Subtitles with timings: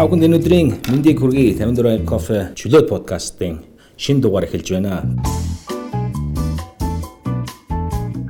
[0.00, 3.58] Тавханд энэ өдрийн мэндийг хүргэе 54 кофе чөлөөт подкастын
[4.00, 5.04] шин дугаар эхэлж байна.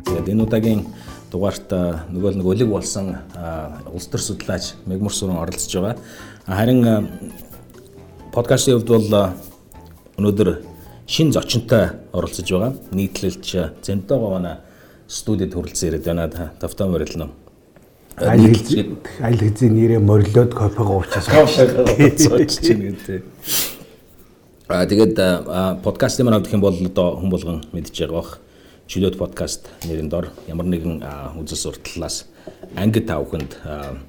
[0.02, 0.82] Тэгээд энэ удаагийн
[1.30, 1.70] дугаарт
[2.10, 3.22] нөгөө нэг өлег болсон
[3.94, 5.94] улс төр судлаач Мегмур сүрэн оролцож байгаа.
[6.50, 6.82] Харин
[8.34, 9.38] подкастын хувьд бол
[10.18, 10.50] өнөөдөр
[11.06, 12.74] шин зочинтой оролцож байгаа.
[12.90, 14.58] Нийтлэлч Зэнтогоо манай
[15.06, 16.50] студид хүрэлцэн ирээд байна.
[16.58, 17.30] Тавтаа морилно
[18.20, 23.24] аль хэзээ нэрээ морилоод кофего уучаас кофего чинь гэдэг.
[24.68, 25.16] Аа тэгээд
[25.82, 28.38] подкастын маань авдах юм бол одоо хүн болгон мэдж байгаа бох.
[28.90, 31.00] Чөлөөт подкаст нэрийн дор ямар нэгэн
[31.40, 32.26] үзэл сурталлаас
[32.76, 33.56] ангид тавханд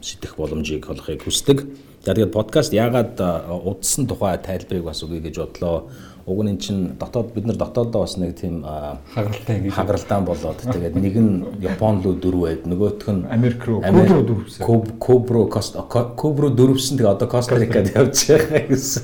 [0.02, 1.66] сэтгэх боломжийг олохыг хүсдэг.
[2.04, 3.16] За тэгээд подкаст яагаад
[3.48, 5.88] удсан тухай тайлбарыг бас өгье гэж бодлоо
[6.26, 10.60] уг нь эн чин дотоод бид нар дотоодоо бас нэг тийм хагаралтай ингэж хагаралдаан болоод
[10.62, 11.34] тэгээд нэг нь
[11.66, 14.66] Япон руу дөрвөөд нөгөөх нь Америк руу Куб руу дөрвсөн.
[14.66, 19.04] Куб Куб руу Куб руу дөрвсөн тэгээд одоо Коста-Рикад явж байгаа гэсэн.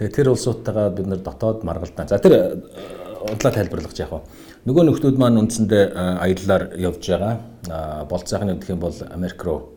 [0.00, 2.08] Тэгээд тэр улсуудтайгаа бид нар дотоод маргалдаан.
[2.08, 2.64] За тэр
[3.20, 4.20] удлаа тайлбарлах яах вэ?
[4.64, 8.06] Нөгөө нөхдүүд маань үндсэндээ аяллаар явж байгаа.
[8.08, 9.76] Болцоохны гэх юм бол Америк руу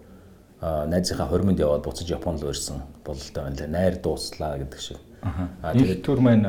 [0.62, 3.68] найзынхаа хормонд яваад буцаж Японд руу ирсэн бололтой байна лээ.
[3.68, 6.46] Найр дууслаа гэдэг шиг Аа тэгээд төр маань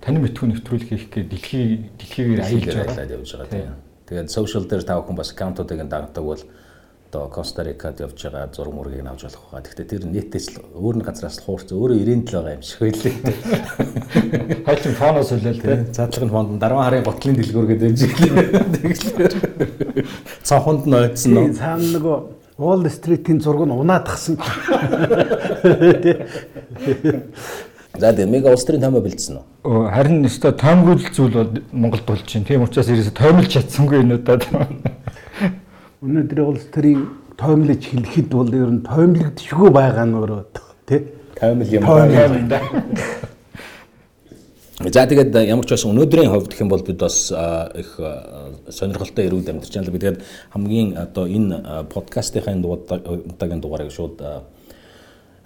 [0.00, 3.76] танин битгүү нэвтрүүлэг хийх гээд дэлхий дэлхийгээр аялж байгаа явж байгаа тийм.
[4.08, 6.40] Тэгээд social дээр та бүхэн бас аккаунтуудыг дагдаг бол
[7.10, 9.62] одоо Коста Рикад явж байгаа зураг мөргийг авч болох байгаа.
[9.66, 13.14] Гэхдээ тэр нийтээс л өөр нэг газраас хуурц өөрөө ирээнд л байгаа юм шиг байлээ.
[14.64, 15.84] Хаачин фоноос солиол тийм.
[15.90, 18.14] Задлаг нь фонд дарван харын готлын дэлгүүр гэдэг юм шиг
[18.78, 19.34] тэгэлээр.
[20.46, 21.50] Цонхонд нь ойдсон нөө.
[21.58, 22.18] Цаана нөгөө
[22.60, 24.38] Wall Street-ийн зураг нь унаадахсан.
[28.00, 29.92] За тэгээ мега улс төрийн таймаа бэлдсэн үү?
[29.92, 32.46] Харин өстой таймгуул зүйл бол Монголд болж байна.
[32.48, 34.48] Тийм учраас ерөөсө тоймлж чадсангүй энэ удаад.
[36.00, 37.02] Өнөөдөр улс төрийн
[37.36, 40.40] тоймлож хэлэхэд бол ер нь тоймлогдчихгүй байгаа нь өөрөө
[40.88, 41.12] тий.
[41.36, 42.80] Тоймл юм байна.
[44.80, 47.28] За тэгээд ямар ч байсан өнөөдрийн хувьд гэх юм бол бид бас
[47.76, 48.00] их
[48.72, 50.24] сонирхолтой эрүүд амьдарч байна л би тэгээд
[50.56, 54.24] хамгийн одоо энэ подкастын дугаагийн дугаарыг шууд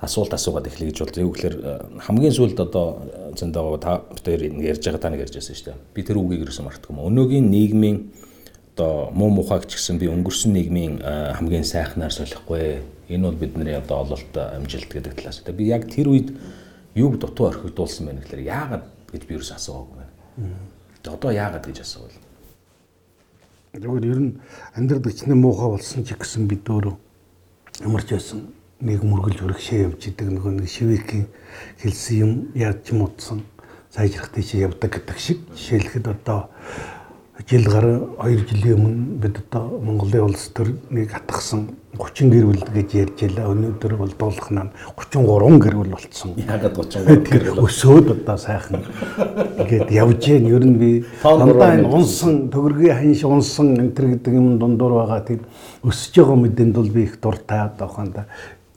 [0.05, 1.73] асуулт асуугаад эхлэе гэж бол юу гэхээр э,
[2.05, 2.87] хамгийн сүүлд одоо
[3.35, 5.81] зөндөө та хоёр ярьж байгаа та нэг ярьж байсан шүү дээ.
[5.97, 7.03] Би тэр үгийг ерөөсөн мартдаг юм.
[7.09, 7.99] Өнөөгийн нийгмийн
[8.77, 12.85] одоо муу мухаг ч гэсэн би өнгөрсөн нийгмийн э, хамгийн сайхнаар солихгүй.
[13.09, 15.41] Энэ бол бидний одоо ололт амжилт гэдэг талаас.
[15.41, 16.33] Тэгээ би яг тэр үед
[16.95, 20.59] юуг дутуу орхигдуулсан байна гэхээр яагаад гэж би ерөөс асуугаагүй байна.
[21.05, 22.17] Одоо яагаад гэж асуувал.
[23.75, 24.33] Тэгвэл ер нь
[24.75, 26.95] амьдрал гिचнээ муухай болсон ч гэсэн бид өөрөө
[27.83, 28.47] ямар ч байсан
[28.85, 31.27] нэг мөргөлж өргөшөө явж идэг нөгөө нэг шивэкийн
[31.81, 33.41] хэлсэн юм яаж ч муудсан
[33.89, 36.53] сайжрах тийш явдаг гэдэг шиг жишээлхэд одоо
[37.49, 37.85] жил гар
[38.23, 41.67] 2 жилийн өмнө бид одоо Монголын улс төр нэг атгсан
[41.99, 43.51] 30 гэр бүл гэж ярьж байлаа.
[43.51, 46.35] Өнөөдөр бол дуулахнаа 33 гэр бүл болцсон.
[46.39, 47.67] Яагаад 33 гэр бүл?
[47.67, 48.83] Өсөөд одоо сайхан
[49.59, 50.47] ингээд явж гэн.
[50.47, 50.91] Ер нь би
[51.23, 55.43] дандаа энэ унсан төгрөгийн ханш унсан энэ төр гэдэг юм дундуур байгаа тийм
[55.83, 58.27] өсөж байгаа мэдэнд бол би их дуртай одоо ханда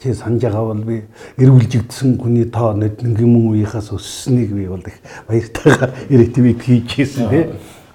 [0.02, 1.04] чи санаж байгаа бол би
[1.38, 7.46] эрүүлжигдсэн хүний тоо нэднгийн мөн үеийнхээс өсснийг би бол их баяртайгаар ирэтвийг хийжсэн тий.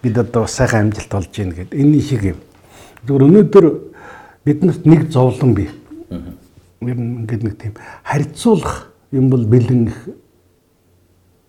[0.02, 1.74] Бид одоо сайхан амжилт олж гин гэд.
[1.74, 2.38] Энэ шиг юм.
[3.06, 3.66] Зөвхөн өнөөдөр
[4.44, 5.70] биднэрт нэг зовлон бий
[6.88, 9.98] ер нь ингээд нэг тийм харьцуулах юм бол бэлэн их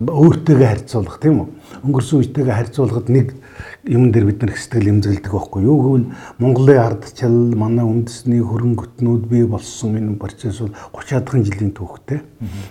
[0.03, 1.47] өөртөөгөө харьцуулах тийм үү?
[1.83, 3.33] Өнгөрсөн үетэйгээ харьцуулахад нэг
[3.85, 5.63] юм дээр бид нар сэтгэл эмзэглэдэг байхгүй.
[5.63, 6.07] Юу гэвэл
[6.39, 12.21] Монголын ардчил манай үндэсний хөрөнгөтнүүд бий болсон энэ процесс бол 30-аад жилийн түүхтэй.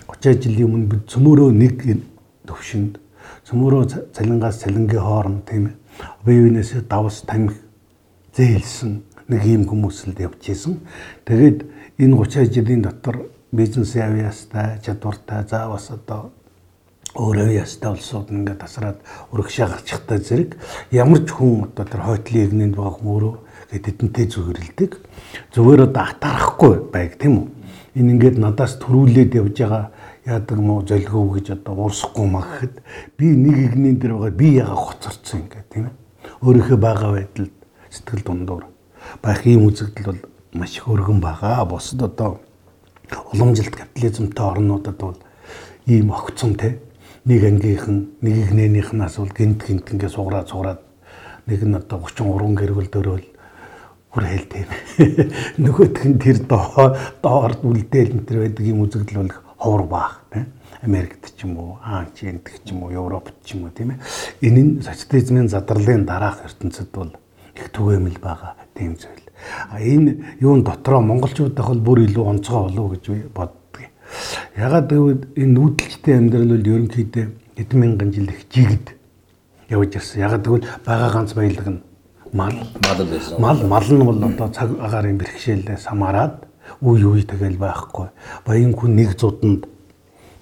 [0.07, 1.77] 30 жилийн өмнө бид цөмөрөө нэг
[2.47, 2.99] төвшөнд
[3.47, 5.71] цөмөрөө цалингаас цалингийн хооронд тийм
[6.25, 7.59] бие биенээсээ давс тамхи
[8.35, 10.79] зээлсэн нэг ийм хүмүүсэлд явж исэн
[11.27, 11.63] тэгээд
[11.99, 16.31] энэ 30 жилийн дотор бизнес авьяастай чадвартай за бас одоо
[17.13, 18.97] өөрөө ястай улсууд ингээд тасраад
[19.29, 20.57] өргөшөө гарчихтай зэрэг
[20.89, 23.35] ямар ч хүн одоо тэр хойтлын игнэнд байгаа хүн өөрөө
[23.69, 24.91] тэдэнтэй зүгэрэлдэг.
[25.53, 27.47] Зүгээр одоо атарахгүй байг тийм үү?
[28.01, 29.85] Энэ ингээд надаас төрүүлээд явж байгаа
[30.25, 32.81] яадаг мó золгоо гэж одоо уурсахгүй магхэд
[33.17, 35.95] би нэг игнэн дээр байгаа би яга хоцорсон ингээд тийм ээ.
[36.41, 37.53] Өөрийнхөө байгаа байдалд
[37.93, 38.65] сэтгэл дундуур
[39.21, 40.21] байх ийм үзэгдэл бол
[40.53, 41.65] маш их өргөн байгаа.
[41.65, 42.41] Бусад одоо
[43.33, 45.17] уламжилт капитализмтай орнуудад бол
[45.85, 46.79] ийм огцон тийм
[47.25, 50.81] нэг ангийнхан нэг игнэнийхнаас бол гинт гинт ингээ сугараад сугараад
[51.47, 53.27] нэг нь одоо 33 гэр бүл дөрөөл
[54.11, 54.69] хүрээл тийм.
[55.63, 60.51] Нөгөөх нь тэр доо доорд үлдээл энэ төр байдаг юм үзэгдэл бол ховор баах тийм.
[60.83, 64.03] Америкт ч юм уу, Анч энд ч юм уу, Европт ч юм уу тийм ээ.
[64.43, 67.15] Энэ нь социализмын задарлын дараах ертөнцид бол
[67.55, 69.23] их түгээмэл байгаа тийм зүйл.
[69.71, 73.62] А энэ юун дотроо монголчуудах бол бүр илүү онцгой болов уу гэж боддог.
[74.57, 77.25] Ягаад гэвэл энэ нүүдэлчтэй амьдрал бол ерөнхийдөө
[77.57, 78.95] хэдэн мянган жил их жигд
[79.69, 80.21] явж ирсэн.
[80.21, 81.81] Ягаад гэвэл байгаа ганц баялаг нь
[82.33, 82.53] мал.
[82.53, 83.41] Мал байсан.
[83.41, 86.45] Мал мал нь бол одоо цаг агаарын бэрхшээлээс хамаарад
[86.81, 88.07] үе үе тэгэл байхгүй.
[88.45, 89.67] Баян хүн нэг зууданд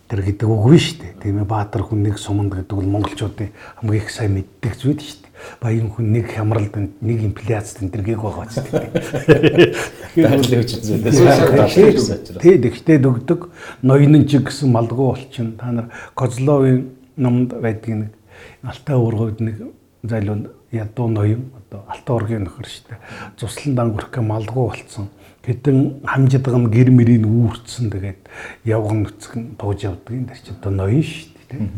[0.07, 1.19] тэр гэдэг үг биш үү?
[1.23, 5.19] Тийм ээ баатар хүн нэг суманд гэдэг бол монголчуудын хамгийн их сайн мэддэг зүйл шүү
[5.23, 5.30] дээ.
[5.61, 8.61] Баян хүн нэг хямралд нэг инфляцид энэ тэргийг байгаа ч
[10.81, 12.41] үзүүлээ.
[12.41, 13.49] Тэ тэгтээ дөгдөг
[13.81, 18.11] ноён ч гэсэн малгуу болчин та нар Козловын номонд байдаг нэг
[18.63, 19.55] алтай уургууд нэг
[20.03, 22.99] зайлуул ядуу ноён одоо алтай уургийн нөхөр дээ.
[23.37, 25.09] Цуслан дангүрх гэ малгуу болцсон
[25.45, 28.21] хэдэн хамжидгам гэр мөрийг үүрцэн тэгээд
[28.65, 31.03] явган нүцгэн тууж явдаг энэ чинь одоо ноён
[31.49, 31.69] дээ.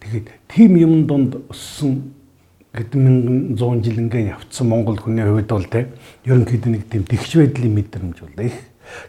[0.00, 2.12] Тэгээд тийм юм донд өссөн
[2.74, 5.86] хэдэн мянган зуун жил ингээ явцсан монгол хүний хувьд бол те
[6.26, 8.58] ерөнхийдөө нэг тийм тэгш байдлын мэдрэмж бол их.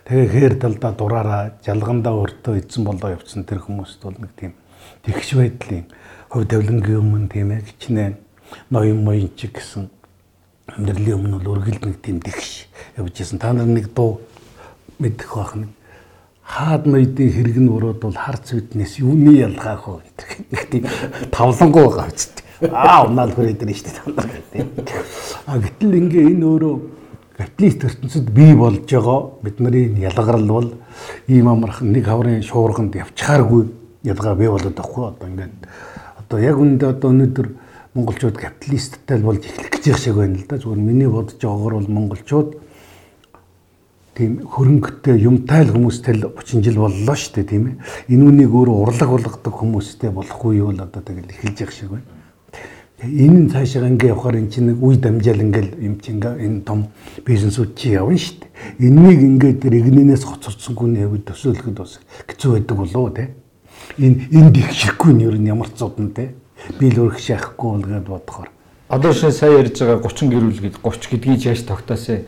[0.05, 4.53] Тэгээ хээр талдаа дураараа жалгандаа өртөө эзэн болоо явцсан тэр хүмүүст бол нэг тийм
[5.01, 5.89] тэгш байдлын
[6.29, 8.15] хувь тавилангийн өмнө тийм ээ хичнээн
[8.69, 9.89] ноён моён ч гэсэн
[10.69, 12.69] амьдралын өмнө бол үргэлж нэг тийм тэгш
[13.01, 13.41] явж исэн.
[13.41, 14.21] Та нар нэг дуу
[15.01, 15.71] мэдэх байх нэг
[16.45, 20.83] хаад ноёдын хэрэг нь урууд бол хар цэвднээс юуны ялгаах вэ гэдэг нэг тийм
[21.33, 22.44] тавлангуу байгаа биз дээ.
[22.71, 24.63] Аа унаал хүрээд ирнэ шүү дээ та нар гэдэг.
[25.45, 26.75] А гэтэл ингээ энэ өөрөө
[27.35, 30.69] капиталист ертөнцид бий болж байгаа бидний ялгарл бол
[31.27, 33.67] ийм амархан нэг хаврын шуурганд явчихааргүй
[34.07, 35.67] ялгаа бий болоод байхгүй одоо ингээд
[36.15, 37.47] одоо яг үүндээ одоо өнөөдөр
[37.95, 40.55] монголчууд капиталисттай болж эхлэх гэж байгаа шиг байна л да.
[40.55, 42.49] Зүгээр миний бодож байгаагаар бол монголчууд
[44.15, 47.75] тийм хөрөнгөтэй юмтай л хүмүүстэй л 30 жил боллоо шүү дээ тийм ээ.
[48.15, 52.14] Энэ үнийг өөрөө урлаг болгодог хүмүүстэй болохгүй юу л одоо тэгэл эхэлж явах шиг байна.
[53.05, 56.89] Энэ нь цаашаа ингээ явахаар эн чинь нэг үе дамжаал ингээл юм чинь энэ том
[57.21, 58.89] бизнесүүд чи явна шүү дээ.
[58.89, 63.29] Эннийг ингээ тэр игнэнээс гоцорсонгүйний хувьд төсөөлөхөд бас хэцүү байдаг болоо те.
[64.01, 66.33] Энэ энд их шихгүй нь ер нь ямар ч зодон те
[66.79, 68.49] би л өрх шахахгүй бол гэдээ бодохоор.
[68.89, 72.25] Одоо шинэ сая ярьж байгаа 30 гэрүүл гээд 30 гэдгийг яаж тогтоосоо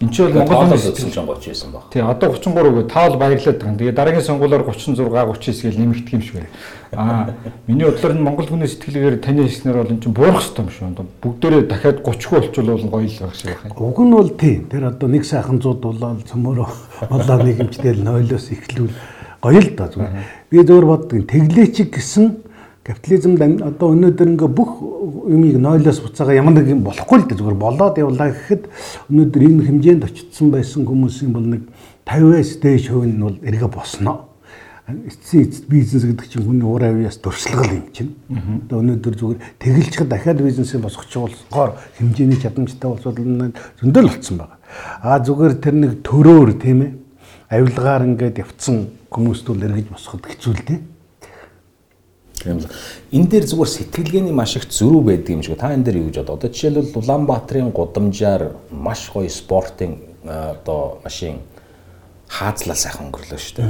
[0.00, 1.82] Энд чинь бол Монгол улс өссөн 30 байсан баг.
[1.90, 3.78] Тий, одоо 33 гэ таал баярлаад байгаа.
[3.78, 6.48] Тэгээ дараагийн сонгуулиор 36 39 гэж нэмэгдэх юм шиг байна.
[6.94, 7.34] Аа,
[7.66, 11.06] миний бодлоор нь Монгол хүний сэтгэлгээр таны хэлснээр бол эн чинь буурах хэрэгтэй юм шүү.
[11.18, 13.74] Бүгдээрээ дахиад 30 болчихвол гоё л байх шиг байна.
[13.74, 14.56] Уг нь бол тий.
[14.70, 16.68] Тэр одоо нэг сайхан зууд болоод цөмөрөө
[17.10, 18.94] болоо нэгэмжтэй нойлоос эхлүүл
[19.42, 20.14] гоё л да зүгээр.
[20.46, 21.26] Би зөөр боддог.
[21.26, 22.47] Тэглээчиг гэсэн
[22.88, 24.70] капитализмд одоо өнөөдөр ингээ бүх
[25.28, 28.64] юмыг нойлоос буцаага ямар нэг юм болохгүй л дээ зүгээр болоод явлаа гэхэд
[29.12, 31.62] өнөөдөр энэ хэмжээнд очсон байсан хүмүүсийн бол нэг
[32.08, 34.32] 50-аас дээш хувь нь бол эргээ босноо.
[34.88, 38.16] Эцсийн эцэд бизнес гэдэг чинь хүний уур авьяас дуршлагал юм чинь.
[38.64, 44.56] Одоо өнөөдөр зүгээр тэгэлчхэд дахиад бизнесээ босгоч болохоор хэмжээний чадамжтай болсод зөндөл болцсон байгаа.
[45.04, 46.92] А зүгээр тэр нэг төрөөр тийм ээ
[47.52, 50.80] авилгаар ингээд явцсан хүмүүст бол эргэж босоход хэцүү л дээ.
[52.48, 52.68] Тийм л.
[53.12, 55.60] Энэ дээр зүгээр сэтгэлгээний маш их зөрүү байдаг юм шиг.
[55.60, 56.40] Та энэ дээр юу гэж бодоо?
[56.40, 58.42] Одоо жишээлбэл Улаанбаатарын гудамжаар
[58.72, 61.44] маш гоё спортын одоо машин
[62.28, 63.68] хаазлал сайхан өнгөрлөө шүү дээ.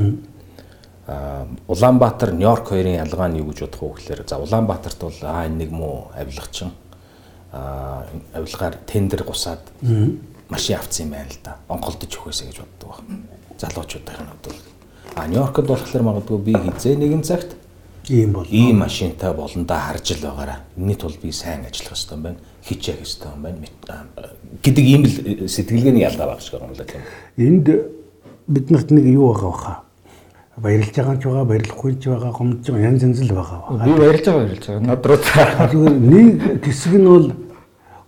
[1.11, 5.49] Аа Улаанбаатар Нью-Йорк хоёрын ялгаа нь юу гэж бодох вэ гэхээр за Улаанбаатарт бол аа
[5.51, 6.71] нэг муу авилгачин
[7.51, 9.63] аа авилгаар тендер гусаад
[10.49, 11.57] машин авцсан юм байна л да.
[11.67, 13.03] Онголдож өгөөсэй гэж боддог баг.
[13.59, 14.61] Залуучуудын хувьд бол
[15.17, 17.57] а Нью-Йоркд болохоор магадгүй би хизээ нэгэн цагт
[18.11, 20.61] ийм бол ийм машинтай болондоо харж л байгаараа.
[20.77, 22.39] Энийний тулд би сайн ажиллах хэрэгтэй юм байна.
[22.65, 23.59] Хичээх хэрэгтэй юм байна.
[24.63, 27.03] гэдэг ийм л сэтгэлгээний ялгаа баг шиг юм л тийм.
[27.37, 27.67] Энд
[28.49, 29.75] биднэрт нэг юу байгаа баха.
[30.57, 33.61] Баярлж байгаа ч байгаа, баярлахгүй ч байгаа, гомдж байгаа янз янз л байгаа.
[33.85, 34.87] Би баярлж байгаа, баярлж байгаа.
[34.89, 35.19] Над руу
[35.71, 37.29] зүгээр нэг хэсэг нь бол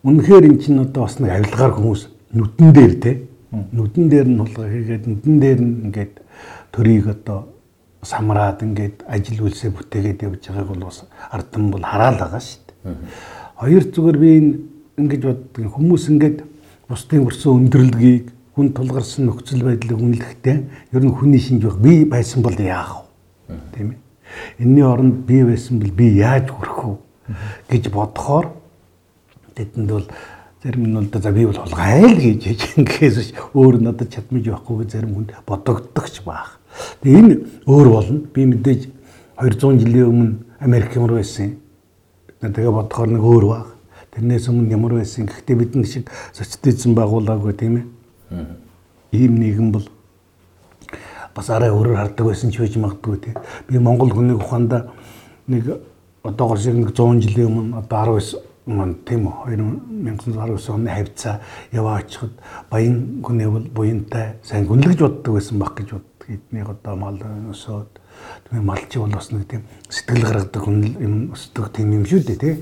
[0.03, 2.03] үнэхээр эн чинь одоо бас нэг авилгаар хүмүүс
[2.33, 3.13] нүдэн дээр те.
[3.53, 6.15] Нүдэн дээр нь хулгай хийгээд нүдэн дээр нь ингээд
[6.73, 7.47] төрийг одоо
[8.03, 12.97] самраад ингээд ажил үйлсээ бүтээгээд явж байгааг бол бас ардан бол хараал байгаа шүү дээ.
[13.61, 14.31] Хоёр зүгээр би
[14.97, 16.39] ингэж боддог хүмүүс ингээд
[16.89, 18.27] бусдын өрсөн өндөрлөгийг
[18.57, 20.59] хүн тулгарсан нөхцөл байдлыг үнэлэхдээ
[20.97, 23.05] ер нь хүний шинж байх би байсан бол яах
[23.49, 23.57] вэ?
[23.77, 23.99] Тийм ээ.
[24.59, 26.97] Энийний оронд би байсан бол би яаж хүрэх вэ
[27.69, 28.53] гэж бодохоор
[29.55, 30.07] тэдэнд бол
[30.63, 32.41] зарим нь бол за би бол хулгайл гэж
[32.81, 36.60] ингэхээс өөр надад чадмж байхгүй гэж зарим хүнд бодогддогч баах.
[37.03, 37.35] Тэгээ энэ
[37.67, 38.19] өөр болно.
[38.35, 38.89] Би мэдээж
[39.41, 41.57] 200 жилийн өмнө Америк ямар байсан.
[42.41, 43.67] Тэгээ бодохоор нэг өөр баг.
[44.13, 45.27] Тэрнээс өмнө ямар байсан.
[45.27, 47.87] Гэхдээ бидний шиг социализм байгуулаагүй тийм ээ.
[49.13, 49.87] Ийм нийгэм бол
[51.35, 53.37] бас арай өөрөөр хардаг байсан ч байж магадгүй тийм.
[53.69, 54.91] Би Монгол хүний ухаанда
[55.47, 55.81] нэг
[56.23, 61.41] одоогор шиг нэг 100 жилийн өмнө одоо 19 маань тийм үү 1919 оны хавцаа
[61.73, 62.33] яваа очиход
[62.71, 67.19] баян хүний бол буянтай сайн гүнлэгж боддог байсан баг гэж бод эднийг одоо мал
[67.51, 67.99] өсөөд
[68.47, 72.55] тэгээ малч бол бас нэг тийм сэтгэл гаргадаг юм өсдөг тийм юм шүү дээ тий.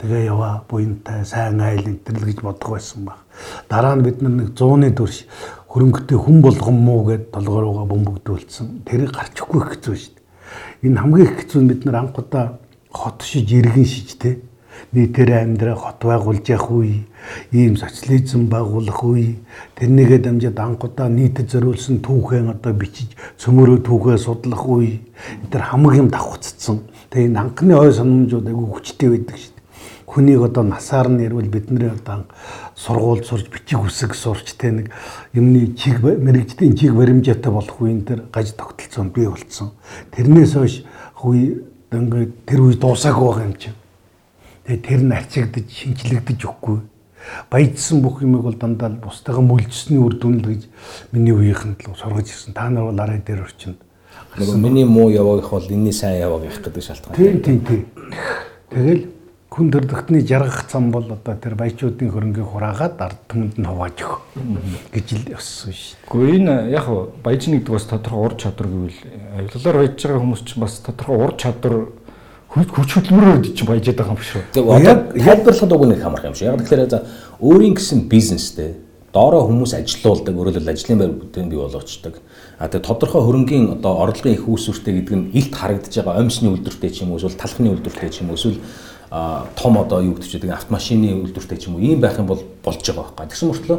[0.00, 3.20] Тэгээ яваа буянтай сайн айл энэ л гэж бодох байсан баг.
[3.68, 5.24] Дараа нь бид нар нэг 100-ны турш
[5.68, 8.84] хөрөнгөтэй хүн болгон муу гэд толгорууга бөмбөгдүүлсэн.
[8.88, 10.88] Тэрийг гарч өгөхгүй хэцүү шүү дээ.
[10.88, 12.58] Энэ хамгийн хэцүү бид нар анх удаа
[12.92, 14.40] хот шиж иргэн шиж тий
[14.92, 17.06] нийтээр амьдраа хот байгуулж явах үе,
[17.52, 19.38] ийм социализм байгуулах үе,
[19.78, 25.00] тэрнийгээ дамжаад анхудаа нийтэд зориулсан түүхээ одоо бичиж цөмөрөө түүхээ судлах үе.
[25.50, 26.82] Тэр хамаг юм давхцсан.
[27.10, 29.62] Тэгээ энэ анхны ой санамжууд айгүй хүчтэй байдаг шүү дээ.
[30.12, 32.26] Хүнийг одоо насаар нь ярил бидний одоо
[32.76, 34.92] сургууль сурж бичих үсэг сурч те нэг
[35.32, 39.72] юмны чиг мэрэгжлийн чиг баримжаатай болох үеин тэр гаж тогтолцоо бий болцсон.
[40.12, 40.84] Тэрнээс хойш
[41.16, 43.81] хүй ингээд тэр үе дуусаагүй байгаа юм чинь
[44.66, 46.78] Тэгээ тэр нь арчигдж шинчлэгдэж өгөхгүй.
[47.50, 50.62] Баяжсан бүх юмыг бол дандаа бусдаагаа мүлжсэний үр дүн л гэж
[51.14, 52.54] миний үеийнхэн л сургаж ирсэн.
[52.54, 53.78] Та нар бол арай дээр орчинд.
[54.38, 57.14] Нөгөө миний муу яваагих бол энэний сайн яваагих гэдэг шалтгаан.
[57.14, 57.84] Тийм тийм тийм.
[58.70, 59.02] Тэгэл
[59.52, 64.20] хүн төрдөгтний жаргах зам бол одоо тэр баячуудын хөрөнгийг хураагаад ард түмэнд нь хувааж өгөх
[64.96, 66.08] гэж л өссөн шүү дээ.
[66.08, 66.86] Гэхдээ энэ яг
[67.20, 69.00] баяжны гэдэг бас тодорхой ур чадвар гэвэл
[69.36, 71.74] авилгалаар баяж байгаа хүмүүс чинь бас тодорхой ур чадвар
[72.52, 74.42] хүч хөдөлмөрөөр чинь баяжаад байгаа юм шүү.
[74.84, 76.48] Яг тайлбарлахад уг нэг хамарх юм шүү.
[76.52, 77.00] Яг тэгэхээр за
[77.40, 78.76] өөрийн гэсэн бизнестэй
[79.12, 82.20] доороо хүмүүс ажилуулдаг, өөрөөр хэлбэл ажлын байр бүтээн бий болгочдөг.
[82.60, 86.90] А тэгээ тодорхой хөрөнгийн одоо орлогын их үүсвэртэй гэдэг нь илт харагдаж байгаа өмсний үйлдвэртэй
[86.92, 88.60] ч юм уу эсвэл талхны үйлдвэртэй ч юм уу эсвэл
[89.56, 92.80] том одоо юу гэдэг чинь автомашины үйлдвэртэй ч юм уу ийм байх юм бол болж
[92.80, 93.28] байгаа байхгүй.
[93.28, 93.78] Тэгсэн мөртлөө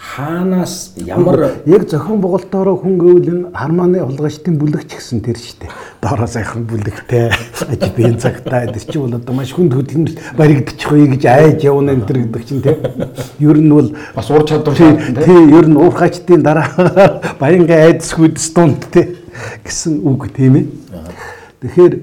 [0.00, 5.68] хаанаас ямар яг зохион байгуулалтаараа хүн гэвэл хармааны хулгайчдын бүлэгч гэсэн тэр штэ.
[6.00, 7.28] Доороо сайхан бүлэгтэй
[7.96, 12.08] биеийн цагтаа тэр чинь бол одоо маш хүнд хөдөлмөр баригдчих вэ гэж айж явна энэ
[12.08, 12.80] төр гэдэг чинь тийм.
[13.44, 14.88] Ер нь бол бас ур чадвар тий
[15.52, 16.64] ер нь уурхачдын дараа
[17.40, 19.20] баянгийн айдас хүдс дунд тий
[19.68, 20.66] гэсэн үг тийм ээ.
[21.60, 21.94] Тэгэхээр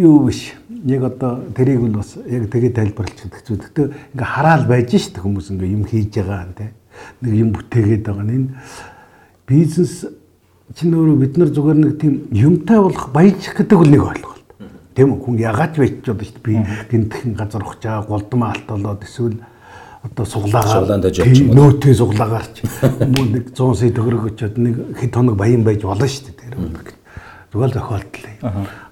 [0.00, 0.56] юу биш
[0.88, 3.60] яг одоо тэрийг бол бас яг тэгээ тайлбарлаж чадах зүйл.
[3.60, 6.72] Гэтэ ингээ хараал байж штэ хүмүүс ингээ юм хийж байгаа тий
[7.22, 8.48] нэг юм бүтээгээд байгаа нь энэ
[9.46, 10.06] бизнес
[10.74, 14.48] чинь өөрөө бид нар зүгээр нэг тийм юмтай болох баяжих гэдэг үл нэг ойлголт.
[14.94, 15.20] Тийм үү?
[15.20, 16.44] Хүн ягаад байж чаддаг шүү дээ.
[16.44, 16.54] Би
[16.90, 19.36] гинтхэн газар ухж байгаа голдмоо алт болоод эсвэл
[20.04, 22.56] одоо суглаагаар нөөтөө суглаагаарч
[23.14, 26.36] мөн нэг 100 сая төгрөг өчөөд нэг хэд хоног баян байж болно шүү дээ.
[26.44, 26.94] Тэр
[27.54, 28.26] зүгээр тохиолдол.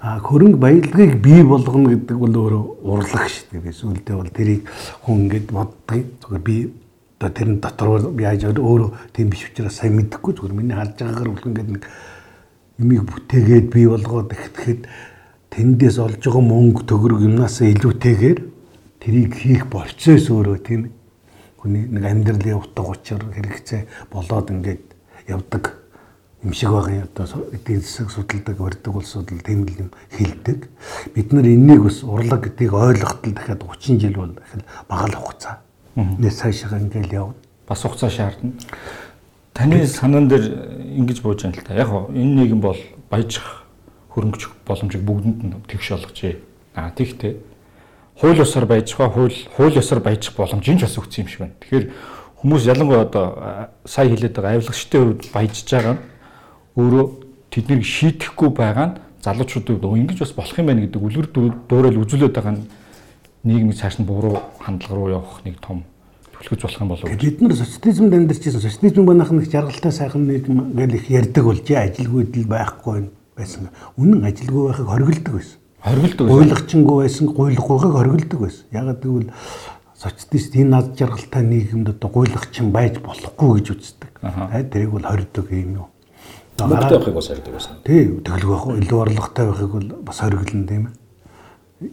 [0.00, 3.74] Аа хөрөнгө баялагийг бий болгоно гэдэг бол өөрөө урлаг шүү дээ.
[3.74, 4.70] Сүүлдээ бол тэрийг
[5.04, 6.06] хүн ингэж боддог.
[6.22, 6.56] Зүгээр би
[7.22, 10.58] одоо тэр нь дотор яаж өөрөө тийм биш учраас сайн мэдэхгүй зүгээр.
[10.58, 11.84] Миний харж байгаагаар бол ингээд нэг
[12.82, 14.82] юмыг бүтээгээд бий болгоод ихэхэд
[15.54, 18.38] тэндээс олж байгаа мөнгө төгрөг юмнаас илүүтэйгээр
[18.98, 20.90] тэрийг хийх болцоос өөрөө тийм
[21.62, 24.82] хүний нэг амьдралын утга учир хэрэгцээ болоод ингээд
[25.30, 25.78] явдаг.
[26.42, 30.66] Юм шиг байгаа одоо эдийн засаг судалдаг барьдаг улсууд л тийм л юм хилдэг.
[31.14, 35.18] Бид нар энийг бас урлаг гэдгийг ойлгоход л дахиад 30 жил бол дахиад бага л
[35.22, 35.62] хугацаа
[35.96, 37.34] Нэг цаашаа ингээл явна.
[37.68, 38.52] Бас хугацаа шаардна.
[39.52, 40.44] Таны санаан дээр
[40.96, 41.74] ингэж бууж байна л та.
[41.74, 42.80] Яг энэ нийгэм бол
[43.10, 43.64] баяжих
[44.16, 46.40] хөрөнгөч боломжийг бүгдэнд нь тэгш олгожээ.
[46.74, 47.36] Аа тэгтээ
[48.20, 51.56] хууль ёсоор баяжих ба хууль хууль ёсоор баяжих боломжийг ч бас өгсөн юм шиг байна.
[51.60, 51.86] Тэгэхээр
[52.40, 53.26] хүмүүс ялангуяа одоо
[53.84, 56.02] сая хэлээд байгаа авилгачтай хувьд баяжж байгаа нь
[56.76, 57.04] өөрөө
[57.50, 61.28] тэднийг шийдэхгүй байгаа нь залуучуудад ингэж бас болох юм байна гэдэг үлгэр
[61.68, 62.64] дуурайл үзүүлээд байгаа нь
[63.44, 65.82] нийгмийг цааш нь буруу хандлага руу явах нэг том
[66.42, 67.18] төлөвлөж болох юм болов уу?
[67.18, 68.60] Бид нар социализмд амьдарч байсан.
[68.60, 73.70] Социализм банах нэг жаргалтай сайхан нийгэм гэж их ярьдаг болж ажилгүйдэл байхгүй байсан.
[73.98, 75.58] Үнэн ажилгүй байхыг хориглодог байсан.
[75.82, 76.38] Хориглодог байсан.
[76.38, 78.64] Гуйлгачингүй байсан, гуйлгахыг хориглодог байсан.
[78.70, 79.30] Ягаад гэвэл
[79.98, 84.10] социалист энэ над жаргалтай нийгэмд одоо гуйлгачин байж болохгүй гэж үздэг.
[84.70, 85.86] Тэрийг бол хоригдог юм юу?
[86.62, 87.74] Мөнгөтэй байхыг бас хоригдог байсан.
[87.82, 91.01] Тий, тэглэг байх, илүү орлоготой байхыг бол бас хориглон тийм ээ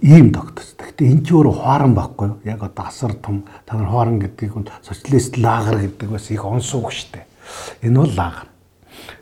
[0.01, 0.77] ийм тогтсон.
[0.77, 2.38] Гэхдээ энэ ч өөрөө хоорон байхгүй юу?
[2.46, 6.91] Яг одоо асар том та нар хоорон гэдгийг нь социалист лагер гэдэг бас их онсуух
[6.91, 7.25] штэ.
[7.81, 8.48] Энэ бол лагер.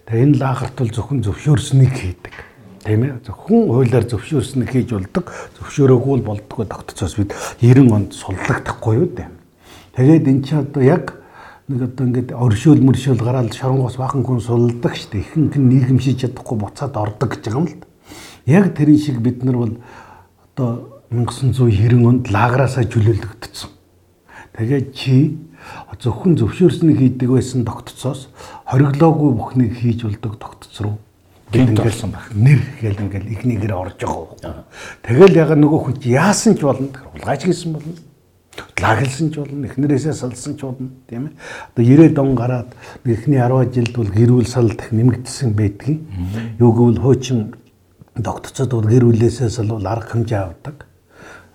[0.06, 2.36] Тэгээ энэ лагерт бол зөвхөн зөвшөөрснийг хийдэг.
[2.84, 3.20] Тийм ээ.
[3.24, 5.26] Зөвхөн хуулиар зөвшөөрснийг хийж болдог.
[5.60, 7.32] Зөвшөөрөөгүй бол болдгоо тогтцоос бид
[7.64, 9.30] 90 онд суллагдахгүй юу дээ.
[9.96, 11.06] Тэгээд эн чи одоо яг
[11.68, 15.20] нэг одоо ингээд оршөөл мөршөөл гараад шоронгоос бахан хүн сулдаг штэ.
[15.20, 17.76] Ихэнх нь нийгэм шийдэж чадахгүй буцаад ордог гэж байгаа юм л.
[18.48, 19.74] Яг тэрийн шиг бид нар бол
[20.58, 23.70] одоо 1990 онд лаграасаа чөлөөлөгдсөн.
[24.58, 25.38] Тэгээд чи
[26.02, 28.28] зөвхөн зөвшөөрснийг хийдэг байсан тогтцоос
[28.66, 30.98] хориглоогүй бүхнийг хийж болдог тогтц руу
[31.54, 32.34] болсон байх.
[32.34, 34.66] Нэр гэл ингээл ихнийгээр орж байгаа.
[35.06, 36.90] Тэгэл яг нөгөө хүч яасан ч болно.
[37.14, 37.94] Улгаач хийсэн болно.
[38.82, 41.34] лаглсан ч болно, эхнэрээсээ салсан ч болно, тийм ээ.
[41.78, 42.70] Одоо 90 он гараад
[43.06, 46.02] эхний 10 жилд бол гэрүүл сал дэх нэмэгдсэн байдгийг.
[46.58, 47.54] Юу гэвэл хуучин
[48.24, 50.86] докторцод бол гэр бүлээсээ сал бол арга хэмжээ авдаг.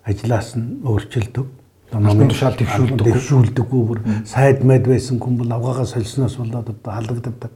[0.05, 1.47] Ажлаас нь өөрчилдөг.
[1.93, 3.05] Номын тушаал дэвшүүлдэг.
[3.05, 7.53] Дэвшүүлдэггүй бүр сайд майд байсан хүн бол авгаагаа солисноос болоод одоо халагддаг.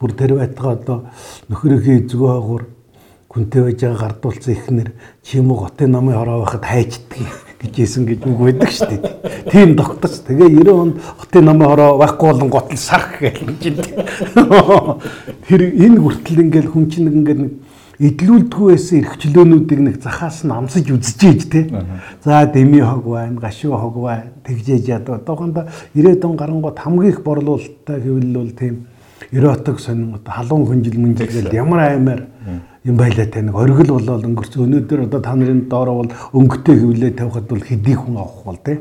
[0.00, 0.98] Бүр тэр байтгаа одоо
[1.52, 2.64] нөхрийнхээ эзгөө хаагур
[3.28, 4.88] хүнтэй байж байгаа гардуулсан ихнэр
[5.22, 7.28] чи юм уу готын намын хороо байхад хайчдгийг
[7.72, 9.50] гэжсэн гэж үг байдаг шүү дээ.
[9.50, 10.22] Тийм тогточ.
[10.28, 13.76] Тэгээ 90 онд хотын намын хороо байхгүй болон готл сарх гэж юм.
[15.48, 17.44] Тэр энэ хүртэл ингээл хүн чинь ингээл
[17.98, 21.60] идлүүлдэггүй байсан эрхчлөөнүүдийг нэг захаас нь амсаж үзчихээж те.
[22.24, 24.32] За дэми хог байна, гашуу хог байна.
[24.44, 28.86] Тэгжээж яд одоохондоо 90 он гарангууд хамгийн их борлуулалттай хэвэл бол тийм
[29.32, 32.26] эротик сонин халуун хөнжил мөнжилгээл ямар аймаар
[32.84, 37.10] юм байлаа те нэг оргил болоод өнгөрч өнөөдөр одоо та нарын доороо бол өнгөтэй хөвлөө
[37.16, 38.80] тавихад бол хэдий хүн авах бол те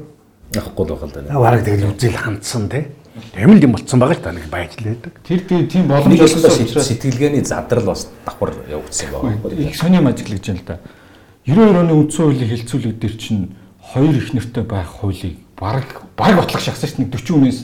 [0.59, 1.39] авахгүй л байгаа л да.
[1.39, 2.87] Бараг тэгэл үзэл хандсан те.
[3.13, 5.13] Тийм л юм болцсон байгаа л та нэг байж л байдаг.
[5.21, 9.53] Тэр тийм боломж олсон сэтгэлгээний задрал бас давхар явагдсан байгаа.
[9.53, 10.79] Их сони ажиглаж байна л да.
[11.45, 13.53] 92 оны үндсэн хуулийн хэлцүүлэг дээр чинь
[13.93, 17.59] хоёр их нэртэй байх хуулийг бараг бараг ботлох шахсан чинь 40 үнээс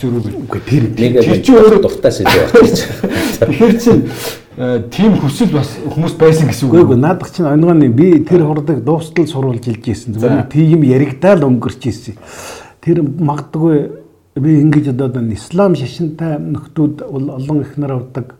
[0.00, 0.24] зөрүүг.
[0.48, 2.72] Үгүй тэр нэг чи өөрөө дуртай сэдв байна.
[3.44, 4.02] Тэгэхээр чинь
[4.88, 6.80] тийм хүсэл бас хүмүүс байсан гэсэн үг.
[6.88, 10.16] Үгүй наадах чинь онгоны би тэр хурдаг дуустал сурвалж илж ийсэн.
[10.16, 12.16] Зүгээр тийм яригдаал өнгөрч ийсэн.
[12.84, 14.07] Тэр магадгүй
[14.40, 18.34] би ингэж одоо ислам шашинтай нөхдүүд бол олон их нар авдаг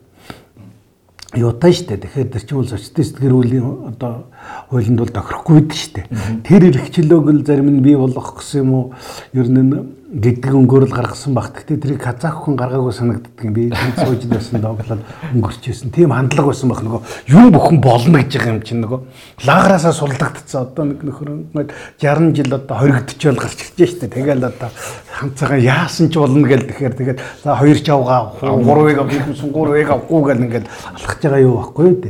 [1.35, 1.97] юутай штэ.
[1.97, 4.25] Тэгэхээр тэр чинь бол социалист гэр бүлийн одоо
[4.69, 6.01] хуулинд бол тохирохгүй байдаг штэ.
[6.41, 8.85] Тэр эрхчлөөг л зарим нь бий болгох гэсэн юм уу?
[9.33, 11.53] Ер нь гэдэг өнгөөр л гаргасан баг.
[11.53, 13.53] Гэтэ тэрийг казах хүн гаргаагүй санагддаг юм.
[13.53, 15.05] Би тэнд сууж байсан дооглол
[15.37, 15.93] өнгөрчээсэн.
[15.93, 18.99] Тийм хандлага байсан баг нөгөө юм бүхэн болно гэж байгаа юм чинь нөгөө
[19.45, 20.65] лаграасаа сулдагдцсан.
[20.65, 21.69] Одоо нэг нөхөр ингээд
[22.01, 24.09] 60 жил одоо хоригдчихвол гарч ирж штэ.
[24.09, 24.69] Тэгэл одоо
[25.13, 30.45] хамцаагаа яасан ч болно гэл тэгэхээр тэгээд за хоёр чавга гурвыг авчихсан гурвыг авахгүй гэл
[30.49, 32.09] ингээд алхаж байгаа юу байхгүй юу те.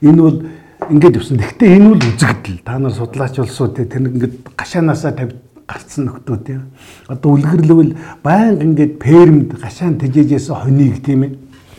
[0.00, 0.38] Энэ бол
[0.88, 1.36] ингээд явсан.
[1.44, 2.64] Гэхдээ энэ бол үзэгдэл.
[2.64, 6.64] Та нар судлаач болсоо тэр ингээд гашаанаасаа тавь гарцсан нөхдүүд юм.
[7.08, 11.32] Одоо үлгэрлэвэл байнга ингээд фермд гашаан тэжээжээс хоныг тийм ээ.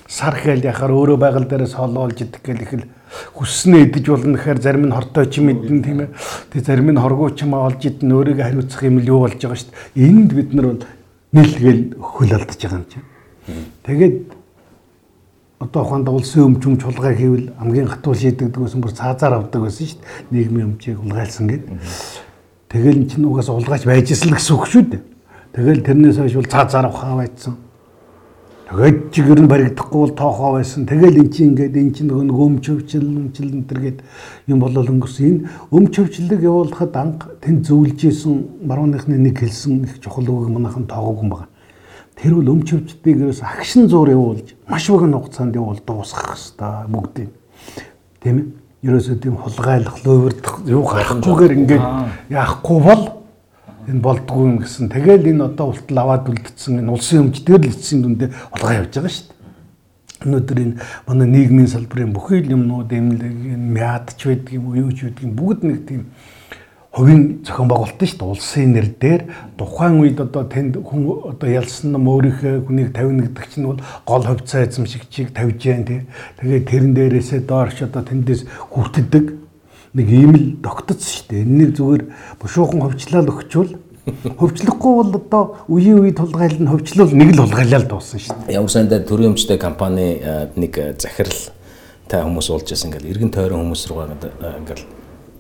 [0.08, 2.86] Сар хэл яхаар өөрөө байгаль дээрээс холоолж идэх гэл их л
[3.34, 6.10] хүснээ идэж болно гэхээр зарим нь хортой ч юм идэн тийм ээ.
[6.54, 9.58] Тэг зарим нь хоргоо ч юм олж идэн өөрийгөө хариуцах юм л юу болж байгаа
[9.58, 10.06] шүү дээ.
[10.06, 10.84] Энд бид нар бол
[11.34, 13.06] нийлгээл хөл алдаж байгаа юм чинь.
[13.86, 14.18] Тэгээд
[15.60, 20.00] одоо ухаанд улсын өмчөм чулгай хийвэл хамгийн хатуул шийдэгдэг байсан бүр цаазаар авдаг байсан шүү
[20.02, 20.32] дээ.
[20.32, 21.70] Нийгмийн өмчийг улгайлсан гэдэг.
[22.70, 25.02] Тэгэл эн чинь угаас улгаач байж ирсэн л гэсэн үг шүү дээ.
[25.54, 27.56] Тэгэл тэрнээс хойш бол цаа цаар ухаа байцсан.
[28.66, 30.90] Тэгээд чигээр нь баригдахгүй бол тоохоо байсан.
[30.90, 34.02] Тэгэл эн чинь ингээд эн чинь нөгөө өмч өвчл өмчл энтергээд
[34.50, 35.26] юм болол өнгөрсөн.
[35.30, 41.24] Энэ өмч өвчлөг явуулахад анх тэнд зөвлөжсэн барууныхны нэг хэлсэн их чухал үг манайхан тоогоогүй
[41.24, 41.54] юм байна.
[42.18, 47.30] Тэр бол өмч өвчтдийг ерөөс агшин зур явуулж маш богино хугацаанд явуул дуусгах хэвээр бүгдийг.
[48.18, 51.86] Тийм ээ ерөөсөө тийм хулгайлах, лөөвөрдөх юу гарахгүйгээр ингээд
[52.30, 53.04] яахгүй бол
[53.90, 54.90] энэ болдгүй юм гэсэн.
[54.94, 59.14] Тэгэл энэ одоо ултал аваад үлдсэн энэ улсын өмчтөр л эцсийн дүндээ хулгай явж байгаа
[59.14, 59.34] шүү дээ.
[60.26, 65.10] Өнөөдөр энэ манай нийгмийн салбарын бүхий л юмнууд эмнэлэг, мяадч байдаг юм уу, юу ч
[65.10, 66.02] байдаг юм бүгд нэг тийм
[66.96, 68.32] хувийн зохион байгуулалт шүү дээ.
[68.32, 69.22] Улсын нэр дээр
[69.60, 74.24] тухайн үед одоо тэнд хүн одоо ялсан ном өөрийнхөө хүнийг тавина гэдэг чинь бол гол
[74.24, 76.02] хувьцаа эзэмшигчийг тавьж जैन тий.
[76.40, 79.26] Тэгээд тэрэн дээрээсээ доорч одоо тэндээс хүртдэг
[79.92, 81.44] нэг ийм л тогтцсон шүү дээ.
[81.44, 82.04] Энийг зүгээр
[82.40, 83.76] бушуухан хувьчлал өгчвөл
[84.40, 88.56] хөвчлөхгүй бол одоо үеийн үе тулгайл нь хөвчлөл нэг л хулгайлал дууссан шүү дээ.
[88.56, 90.24] Ямар сандаа төрийн өмчтэй компани
[90.56, 91.52] нэг захирал
[92.08, 94.95] та хүмүүс уулж яасан ингээл эргэн тойрон хүмүүс руу ингээл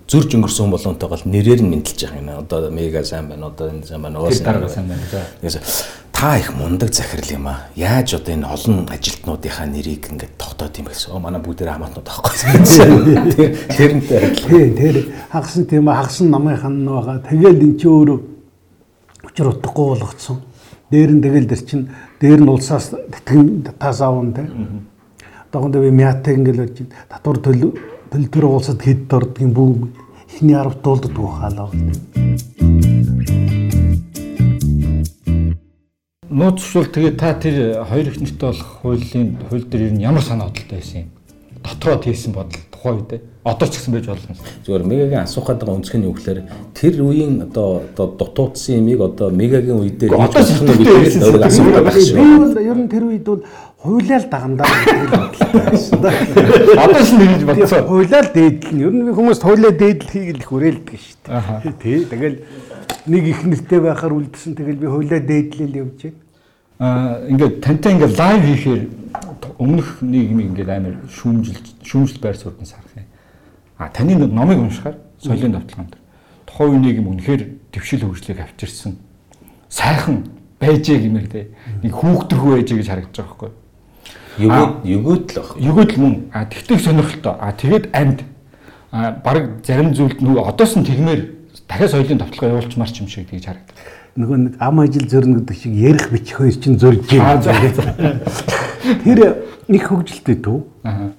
[0.05, 2.29] зөрж өнгөрсөн болонтойгоо нэрээр нь мэдлж байгаа юм.
[2.45, 3.49] Одоо мега сайн байна.
[3.49, 4.21] Одоо энэ сайн байна.
[4.21, 5.01] Уусан дараа сайн байна.
[6.15, 7.67] Та их мундаг захирал юм аа.
[7.75, 11.11] Яаж одоо энэ олон ажилтнуудынхаа нэрийг ингээд тогтоод юм гэсэн.
[11.11, 12.33] Оо манай бүгдээ хамаатнууд аахгүй.
[13.73, 14.35] Тэрнтэй.
[14.45, 14.95] Тийм тэр
[15.33, 17.19] хагсан тийм хагсан намынхан нь байгаа.
[17.25, 18.19] Тэгэл эн чи өөрөө
[19.25, 20.39] учир утгагүй болгоцсон.
[20.93, 21.89] Дээр нь тэгэл дэр чин
[22.21, 24.47] дээр нь улсаас тэтгэн тас аавн те.
[25.49, 26.77] Одоохондоо би мяатай ингээд болж
[27.09, 29.89] татвар төлөв Тэгэл тэр уулсад хэд дордгийн бүү
[30.29, 31.69] ихний арав дуулдаг хаалаа.
[36.29, 40.21] Нууц зөвшөөрөл тэгээ та тэр хоёр их нэртэй болох хуулийн хууль дээр ер нь ямар
[40.21, 41.09] санаа бодолтой байсан юм?
[41.63, 44.35] Дотроо тийсэн бодол тухайн үед одоо ч гэсэн байж болно.
[44.65, 46.39] Зүгээр мегагийн асуухад байгаа өнцгөө нь юу гэхээр
[46.77, 51.45] тэр үеийн одоо одоо дутуудсан юмыг одоо мегагийн үе дээр хийж болох нь бид өөрөө
[51.45, 52.17] асуух байх шүү.
[52.17, 53.41] Би бол ер нь тэр үед бол
[53.81, 56.13] хуйлаал дагандаа гэдэг бодлоо.
[56.85, 57.85] Одоо ч нэгж бодсон.
[57.89, 61.73] Хуйлаал дээдл нь ер нь хүмүүс хуйлаа дээдл хийгээл хүрээлдэг шүү дээ.
[61.81, 61.99] Тий.
[62.09, 62.37] Тэгэл
[63.05, 66.24] нэг их нэртэй байхаар үлдсэн тэгэл би хойлоо дээдлэл явж байна.
[66.79, 68.81] Аа ингээд тантай ингээд лайв хийхээр
[69.59, 73.07] өмнөх нийгмийг ингээд амар шүүмжил шүүмжил байр суурьнаас харах юм.
[73.77, 75.95] А таны номыг уншихаар соёлын давталгаанд
[76.45, 78.97] тухайн үеийн нийгэм үнэхээр дэвшил хөгжлийг авчирсан
[79.69, 80.27] сайхан
[80.59, 81.47] байжээ гэмээр те
[81.83, 83.51] нэг хүүхдэрхүү байжээ гэж харагдаж байгаа байхгүй.
[84.35, 85.49] Югөөд югөөд л баг.
[85.59, 86.15] Югөөд л мөн.
[86.35, 87.35] А тэгтэг сонирхолтой.
[87.39, 88.19] А тэгээд амьд.
[88.91, 91.21] А баг зарим зүйлд нөгөө одоос нь тэгмээр
[91.67, 93.75] дахиад соёлын давталгаа явуулчмаар ч юм шиг тэгж харагдав.
[94.15, 97.25] Нөгөө нэг ам ажил зөрнө гэдэг шиг ярих бичих хоёр чинь зөрж юм.
[99.03, 99.19] Тэр
[99.67, 100.63] их хөгжилтэй төв.
[100.87, 101.11] Аа.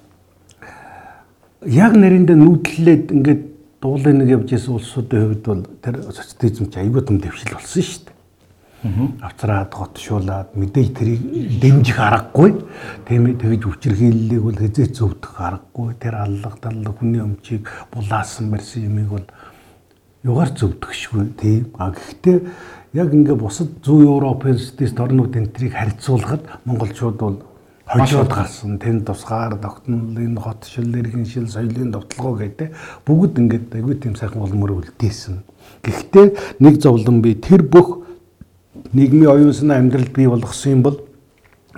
[1.66, 3.42] Яг нэрэндээ нүүдлээд ингээд
[3.84, 8.00] дуулын нэг явж исэн улсуудын хувьд бол тэр социализм чи аюул том дэвшил болсон шүү
[8.06, 8.16] дээ.
[9.20, 11.22] Авцраад готшуулаад мэдээж тэрийг
[11.60, 12.54] дэмжих аргагүй.
[13.04, 15.94] Тийм ээ тэгж үчирхийллийг бол хязээ зөвдөх аргагүй.
[16.00, 19.26] Тэр аллах таллах хүний өмчийг булаасан барьсан юмыг бол
[20.22, 21.74] югаар зөвдөхшгүй тийм.
[21.78, 22.38] А гэхдээ
[22.94, 27.38] яг ингээ бусад зүүн Европын социалист орнууд энтрийг харьцуулахад монголчууд бол
[27.86, 32.74] хожоод гарсан тэнд тусгаар тогтнолын хот шил иргэн шил соёлын довтлогоо гэдэг
[33.06, 35.42] бүгд ингээд айгүй тийм сайхан улмөр үлдээсэн.
[35.86, 38.02] Гэхдээ нэг зовлон би тэр бүх
[38.92, 40.98] нийгмийн оюун санаа амьдралд бий болгосон юм бол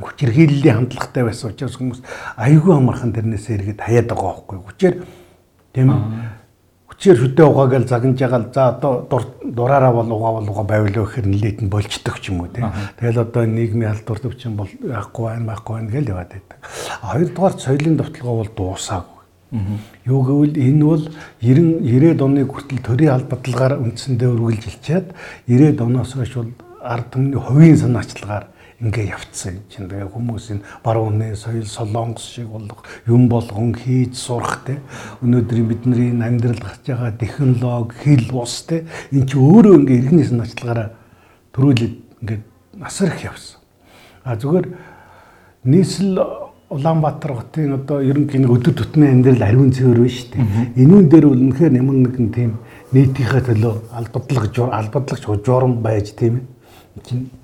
[0.01, 2.01] хүчирхийллийн хандлагатай байсан учраас хүмүүс
[2.41, 4.59] айгүй амархан тэрнээс эргээд хаяад байгаа байхгүй.
[4.65, 4.95] Хүчээр
[5.75, 5.89] тийм
[6.99, 9.07] хүчээр шүдэ угаагаал загнаж ягаал за одоо
[9.47, 12.75] дураараа бол угаа бол угаа байвлаа гэхээр нилээд нь болждог ч юм уу тийм.
[12.99, 16.59] Тэгэл одоо нийгмийн алдар төвчин бол яахгүй байна байхгүй байна гэж яваад байдаг.
[17.07, 19.23] Хоёрдугаар соёлын давталгаа бол дуусаагүй.
[20.11, 21.05] Юу гэвэл энэ бол
[21.39, 25.07] 90 90-ад оны хүртэл төрийн албадлагаар үндсэндээ үргэлжилчихэд
[25.47, 26.51] 90-ад оноос хойш бол
[26.83, 29.59] ард түмний хувийн санаачлагаар ингээ явцсан.
[29.67, 34.79] Чинь тэгээ хүмүүсийн барууны соёл солонгос шиг болох юм болгон хийж сурах те.
[35.23, 40.89] Өнөөдрийн бидний амьдрал гарч байгаа технологи хэл ус те эн чи өөрөө ингээ иргэний санаачлагаараа
[41.51, 42.39] төрүүлээд ингээ
[42.87, 43.59] асар их явсан.
[44.23, 44.67] А зүгээр
[45.65, 50.85] нийслэл Улаанбаатар хотын одоо ерөнхий нэг өдөр тутмын амьдрал ариун цэвэр шүү дээ.
[50.85, 52.61] Энүүн дээр бол үнэхээр ямар нэгэн тийм
[52.93, 56.58] нийтийнхээ төлөө албадлаг албадлагч журам байж тийм ээ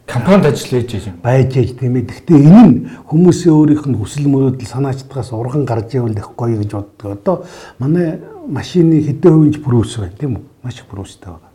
[0.06, 1.16] компанид ажиллаж юм.
[1.22, 2.06] Байж яж тийм ээ.
[2.06, 2.74] Гэхдээ энэ нь
[3.08, 7.12] хүмүүсийн өөрийнх нь хүсэл мөрөөдөл санаачдгаас урган гарч ивэл их гоё гэж боддог.
[7.18, 7.44] Одоо
[7.78, 10.44] манай машины хэдэн хувийнч брус байна тийм үү?
[10.62, 11.52] Маш их брустай байгаа.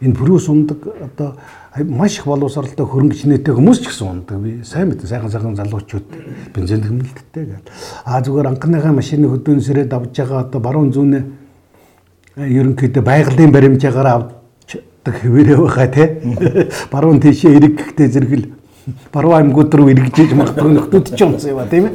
[0.00, 1.36] Энэ брус ундаг одоо
[1.84, 4.38] маш их боловсралтай хөрөнгө чинээтэй хүмүүс ч гэсэн ундаг.
[4.40, 6.06] Би сайн мэдээ сайхан сайхан залуучууд
[6.54, 7.70] бензин хэмнэлттэй гэл.
[8.04, 11.24] А зүгээр анхныхаа машины хөдөөнсөрөө давж байгаа одоо баруун зүүнээ
[12.36, 14.08] ерөнхийдөө байгалийн баримжаагаар
[15.06, 16.04] авдаг хэвээрээ байгаа те.
[16.90, 18.46] Баруун тийшээ эргэхдээ зэрэгэл
[19.12, 21.94] баруун аймагуд руу эргэжээж магадгүй нөхдүүд ч юмсан юм а тийм ээ.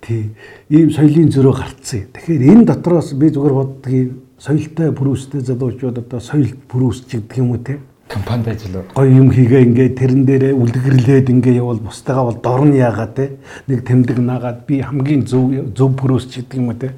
[0.00, 0.32] Тий.
[0.72, 2.08] Ийм соёлын зөрөө гарцсан.
[2.12, 4.08] Тэгэхээр энэ дотроос би зүгээр боддгийг
[4.40, 8.84] соёлтой бүрүүстэй залуучууд одоо соёл бүрүүсч гэдэг юм уу те компанид ажиллаа.
[8.92, 13.88] Гоё юм хийгээ ингээ тэрэн дээрээ үлгэрлээд ингээ явал бусдаагаа бол дорн яагаад те нэг
[13.88, 16.92] тэмдэг наагаад би хамгийн зөв зөв бүрүүсч гэдэг юм уу те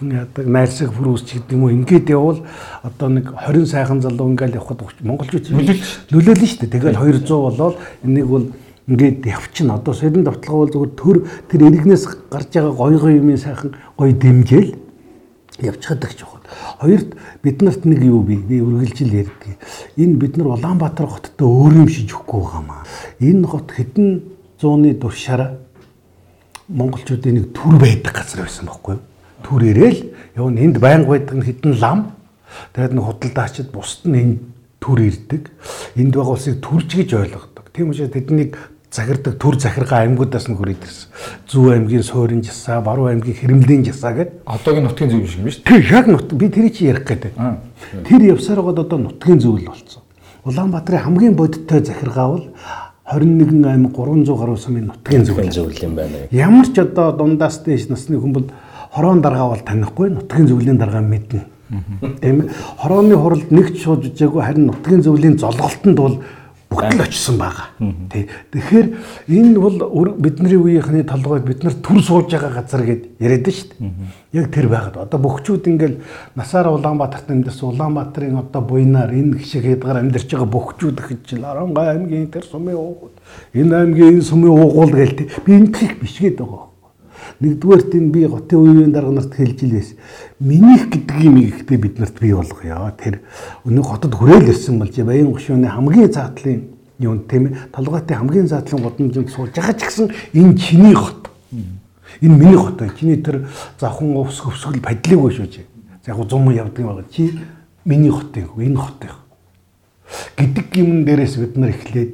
[0.00, 2.40] хүн яадаг найрсаг бүрүүс ч гэдэг юм уу ингээд явал
[2.80, 5.52] одоо нэг 20 сайхан залуу ингээл явхад монголчууд
[6.08, 6.72] нөлөөлнө шүү дээ.
[6.72, 8.48] Тэгэл 200 болоод энийг бол
[8.88, 9.76] ингээд явчихна.
[9.76, 11.16] Одоо сэрэн давталгаа бол зүгээр төр
[11.52, 14.72] тэр иргэнээс гарч байгаа гоё гоё юмын сайхан гоё дэмжээл
[15.60, 16.48] явчихад гэж байна.
[16.80, 17.10] Хоёрт
[17.44, 18.40] бид нарт нэг юу бий?
[18.40, 19.60] Би үргэлжил ярьдаг.
[20.00, 22.88] Энэ бид нар Улаанбаатар хоттой өөрөмшиж өгөхгүй байгаамаа.
[23.20, 24.08] Энэ хот хэдэн
[24.56, 25.60] зууны туршаараа
[26.72, 29.09] монголчуудын нэг төр байдаг газар байсан байхгүй юу?
[29.42, 30.00] Түр ирээл
[30.36, 32.12] явна энд байнга байдаг нь хитэн лам
[32.74, 34.36] тэгээд нэг худалдаачид бусд нь энэ
[34.80, 35.42] түр ирдэг
[35.96, 38.56] энд байгаа улсыг түрж гэж ойлгодог тийм учраас тэднийг
[38.90, 41.08] захирдаг төр захиргаа аймагуудаас нь хүрээд ирсэн.
[41.46, 44.42] Зүү аймгийн суурин жасаа, Баруун аймгийн Хэрэмлийн жасаа гэдэг.
[44.46, 45.70] Одоогийн нутгийн зөв юм шүү дээ.
[45.70, 47.38] Тэр яг нут би тэрийг чи ярих гэдэг.
[48.10, 50.02] Тэр явсаар гоод одоо нутгийн зөвл болсон.
[50.42, 52.46] Улаанбаатарын хамгийн бодиттой захиргаа бол
[53.06, 56.26] 21 аймаг 300 гаруй сумын нутгийн зөвл юм байна.
[56.34, 58.50] Ямар ч одоо дундаас дэш насны бол
[58.90, 61.46] хороон даргаа бол танихгүй нутгийн зөвлөлийн даргаа мэднэ.
[62.20, 62.50] Тийм ээ.
[62.82, 66.18] Хорооны хуралд нэгч шууд жижээгүй харин нутгийн зөвлөлийн золголтонд бол
[66.70, 67.66] бүгд л очсон байгаа.
[68.10, 68.26] Тий.
[68.50, 68.86] Тэгэхээр
[69.30, 73.90] энэ бол бидний үеийнхний толгойд бид нар төр сууж байгаа газар гэд яриад шүү дээ.
[74.38, 75.98] Яг тэр байгаад одоо бөхчүүд ингээл
[76.38, 82.30] насаар Улаанбаатарт амьдсан Улаанбаатарын одоо буйнаар энэ гişиг хэдгаар амьдарч байгаа бөхчүүд гэж Оронгой аймгийн
[82.30, 83.18] тэр сумын уугуул
[83.54, 86.69] энэ аймгийн энэ сумын уугуул гээл би энэ их бишгээд байгаа
[87.40, 89.90] Нэгдүгээрт энэ би готын үеийн дарга нарт хэлж илээс.
[90.40, 92.92] Минийх гэдэг юм ихтэй бид нарт бий болгоё.
[93.00, 93.24] Тэр
[93.64, 96.68] өнөө хотод хүрээл ирсэн болж баян гушууны хамгийн заатлын
[97.00, 97.72] юм тийм ээ.
[97.72, 101.32] Толгойтой хамгийн заатлын годамжинд сууж байгаа ч гэсэн энэ чиний хот.
[102.20, 102.76] Энэ миний хот.
[103.00, 103.48] Чиний тэр
[103.80, 105.64] завхан увс өвсгөл падлиг шүү чи.
[106.04, 107.08] За яг зум явдаг байгаа.
[107.08, 107.40] Чи
[107.88, 108.52] миний хот юм.
[108.60, 109.16] Энэ хот юм.
[110.36, 112.12] гэдэг юм дээрээс бид нар эхлээд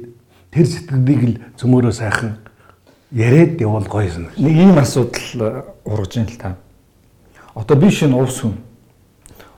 [0.51, 2.37] тэр сэтгэлийг л зөмөрөө сайхан
[3.11, 4.31] яриад явал гоё санаг.
[4.37, 6.57] Нэг ийм асуудал ургаж ийн л та.
[7.55, 8.57] Одоо би шинэ уус хүн.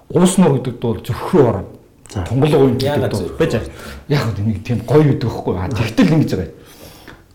[0.09, 1.65] Уус нур гэдэг бол зөвхөн орно.
[2.27, 3.69] Тунгалаг үн гэдэг бол байж байгаа.
[4.07, 5.55] Яг хөө нэг тийм гоё гэдэг хөхгүй.
[5.75, 6.53] Тэгтэл ингэж байгаа.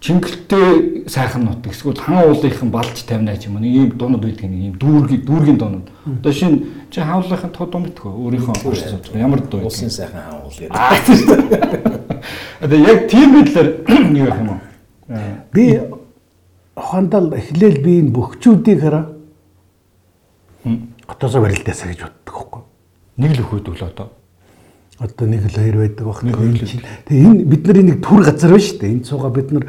[0.04, 4.50] Чингэлтэй сайхан нут эсвэл хаан уулынхан балж тавина ч юм уу нэг ийм дуунууд байдаг
[4.52, 5.88] нэг ийм дүүргийн дүүргийн дуунууд.
[6.20, 8.84] Одоо шинэ чи тоо дуу мэдгүй өөрийнхөө сууж
[9.16, 10.76] ямар дуу Улсын сайхан хаан уул гэдэг.
[12.60, 13.68] Одоо яг тийм байдлаар
[14.20, 14.60] юу юм уу?
[15.52, 15.80] Би
[16.76, 19.04] ухаандаа эхлээл би энэ бөхчүүдийг хараа.
[21.06, 22.62] Отоосоо барилдаасаа гэж боддог байхгүй.
[23.18, 24.08] Нэг л өхөөд өглөө одоо.
[24.98, 26.34] Одоо нэг л хоёр байдаг бах энэ.
[27.06, 28.92] Тэгээ энэ бид нар нэг төр газар байна шүү дээ.
[28.94, 29.64] Энэ цуга бид нар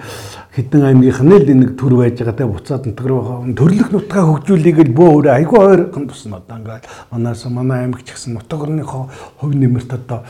[0.54, 3.54] хэдэн аймгийнхан л нэг төр байж байгаа те буцаад нутгаар байгаа.
[3.58, 8.14] Төрлөх нутгаа хөгжүүлээг л бөө өөрөө айгүй ойрхон тусна одоо ингээд манаас манай аймаг ч
[8.14, 9.10] гэсэн нутгарныхоо
[9.42, 10.24] хувь нэмэрт одоо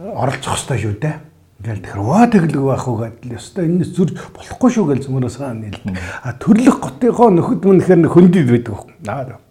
[0.00, 1.27] оролцох хэрэгтэй шүү дээ.
[1.58, 5.66] Ингээл тэр ваа тэглэг байх уу гэдэл ёстой энэс зүрж болохгүй шүү гэж зөмөрөөс хаана
[5.66, 5.98] нэл.
[6.22, 8.94] А төрлөх готынхоо нөхөд мөнхээр хөндөд байдаг байхгүй.
[9.10, 9.42] Аа.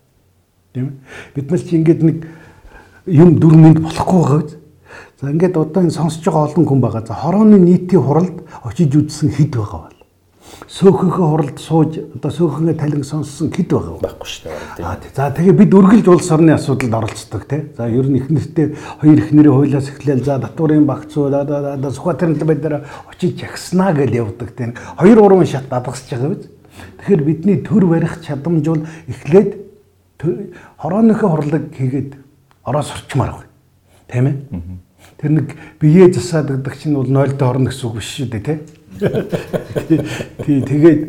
[0.72, 1.04] Тийм.
[1.36, 2.18] Бид нар чи ингээд нэг
[3.12, 4.56] юм дүр мэд болохгүй байгаа биз.
[5.20, 7.04] За ингээд одоо энэ сонсож байгаа олон хүн байгаа.
[7.04, 9.97] За хорооны нийтийн хуралд очиж үзсэн хэд байгаа бол.
[10.68, 14.02] Сөөхөнхөө хуралд сууж одоо сөөхөнгөө талин сонссон хэд байгаа вэ?
[14.04, 14.84] Байхгүй шүү дээ.
[14.84, 15.12] Аа тий.
[15.16, 17.62] За тэгээ бид үргэлж улс орны асуудалд оролцдог тий.
[17.78, 22.64] За ер нь ихнэртэй хоёр ихнэрийн хуулиас эхлээл за татварын багц уу да Сүхбаатарын бид
[22.68, 24.76] нар очиж жагснаа гэж явдаг тий.
[25.00, 26.48] Хоёр гурван шат дадгасч байгаа биз.
[27.00, 29.52] Тэгэхээр бидний төр барих чадамж бол эхлээд
[30.78, 32.18] хорооныхоо хурлыг хийгээд
[32.64, 33.48] ороос орчмаар байна.
[34.12, 34.36] Тийм ээ?
[35.18, 38.44] Тэр нэг бие засаад гэдэг чинь бол 0 доо орно гэсэн үг биш шүү дээ
[38.44, 38.58] тий.
[38.98, 41.02] Тий тэгээд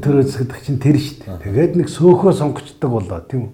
[0.00, 1.42] төрөөс гэдэг чинь тэр шүү дээ.
[1.44, 3.52] Тэгээд нэг сөөхөө сонгочдөг болоо тийм үү.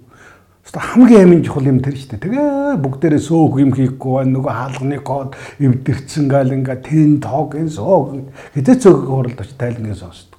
[0.70, 2.24] Өөртөө хамгийн амин чухал юм тэр шүү дээ.
[2.30, 4.30] Тэгээ бүгдээрээ сөөх юм хийхгүй байна.
[4.38, 9.98] Нөгөө хаалганы код эвдэрсэн гал ингээ тэн тог энэ сөөх хизээ цөөхөг хуралд очиж тайлнгийн
[9.98, 10.38] сонсдог.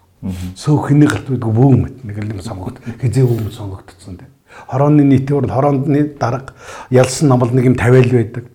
[0.56, 4.32] Сөөх хэний галт байдаг бүүм мэт нэг юм сонгогд хизээ бүүм сонгогдсон тийм.
[4.72, 6.56] Хорооны нийтийн урд хорооны дарга
[6.88, 8.48] ялсан намал нэг юм тавиал байдаг.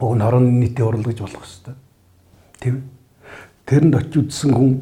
[0.00, 1.76] Уг нь хорооны нийтийн урал гэж болох хэвээр.
[2.56, 2.91] Тийм.
[3.66, 4.72] Тэрэнд очиж үзсэн хүн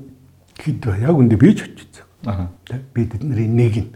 [0.58, 0.94] хэд вэ?
[1.04, 2.06] Яг үндэ би ч очиж үзсэн.
[2.26, 2.48] Аа.
[2.64, 2.80] Тэ?
[2.94, 3.90] Би тэдний нэг нь.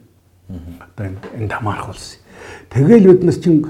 [0.80, 2.20] Одоо энэ тамаарх болсон.
[2.70, 3.64] Тэгэл бид нар чинь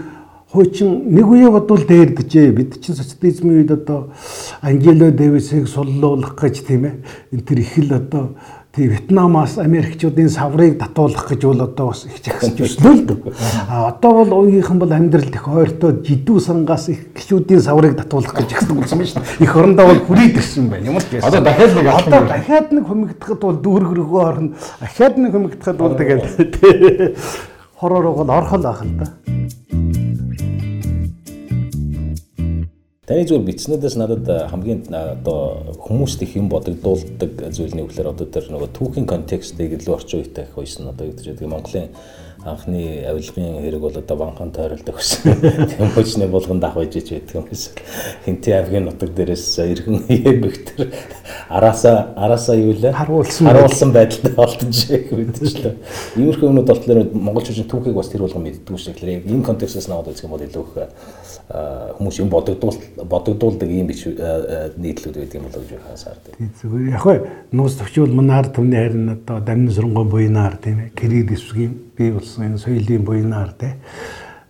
[0.51, 2.53] хуучин нэг үе бодвол дээрдэжээ.
[2.55, 4.15] Бид чинь социализмын үед одоо
[4.61, 6.95] Анжело Дэвисийг суллуулах гэж тийм ээ.
[7.35, 8.35] Энэ төр их л одоо
[8.75, 13.35] тий Вьетнамаас Америкчуудын саврыг татуулах гэж бол одоо бас их жагсаж өслөө л дөө.
[13.69, 18.51] А одоо бол уугийнхан бол амьдрал их ойртоо жидүү сангаас их гişүүдийн саврыг татуулах гэж
[18.51, 19.45] жагсдаг болсон байна шүү дээ.
[19.47, 20.87] Их орондоо бол хүрээд ирсэн байна.
[20.91, 24.55] Ямар ч Одоо дахиад нэг одоо дахиад нэг хумигдахад бол дүүргэргөө орно.
[24.81, 26.27] Дахиад нэг хумигдахад бол тэгэл
[26.59, 27.15] тий
[27.79, 29.07] хороор гол орхол ах л да.
[33.05, 38.09] Таны зүгээр бичснүүдээс надад а, хамгийн а, одоо хүмүүст их юм бодогдуулдаг зүйл нь үгээр
[38.17, 41.93] одоо тэр нөгөө түүхийн контекстыг илүү орчин үетэй их байсан одоо гэдэг чинь Монголын
[42.45, 45.33] анхны авилгын хэрэг бол одоо банхан тойролдог гэсэн.
[45.73, 47.81] Тийм хүчний булганд ах байж ич байдаг юм эсвэл
[48.25, 50.05] хинти авгийн нутаг дээрээс ирхэн
[50.45, 50.93] бэхтэр
[51.49, 55.75] араасаа араасаа юу лээ Харуулсан харуулсан байдалтай олдож мэдчихлээ.
[56.21, 59.25] Иймэрхүү юмнууд болохоор монголчууд түүхийг бас тэр болгон мэддэг шүү дээ.
[59.25, 64.05] Яг энэ контекстээс наваад үзэх юм бол илүү их хүмүүс юм бодогдуул бодогдуулдаг юм биш
[64.09, 66.37] нийтлүүд байдаг юм болоо гэж хасаар тийм.
[66.41, 67.17] Тий зүгээр яг хөө
[67.53, 72.45] нуус төвчүүл манаар түмний харин одоо дамны сурунгон буйнаар тийм ээ кирид эсвгийн бий болсон
[72.45, 73.81] энэ соёлын буйнаар тийм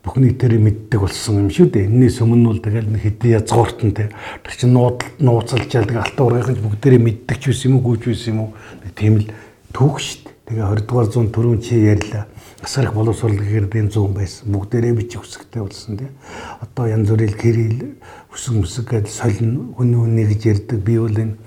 [0.04, 1.88] бүх нийтээр мэддэг болсон юм шүү дээ.
[1.88, 6.60] Энээс өмнө бол тэгэл нэг хэдийн язгууртан тийм тэр чинь нууд нууцалжаал тэгээ алтан ургийнхан
[6.60, 8.50] бүгдээрээ мэддэг ч байсан юм уу гүйж байсан юм уу
[8.92, 9.28] тийм л
[9.72, 10.32] түүх дээ.
[10.44, 12.28] Тэгээ 20 дугаар зуун түрүүн чи ярьлаа.
[12.60, 14.52] Асар их боловсруулалтын гэрдийн зүүн байсан.
[14.52, 16.12] Бүгдээрээ бичих үсгтэй болсон тийм.
[16.60, 17.96] Одоо янз бүрийн кирилл
[18.28, 20.78] өсөг мөсөг гэдэл солино хүн үнэ гэж ярьдаг.
[20.84, 21.40] Би бол энэ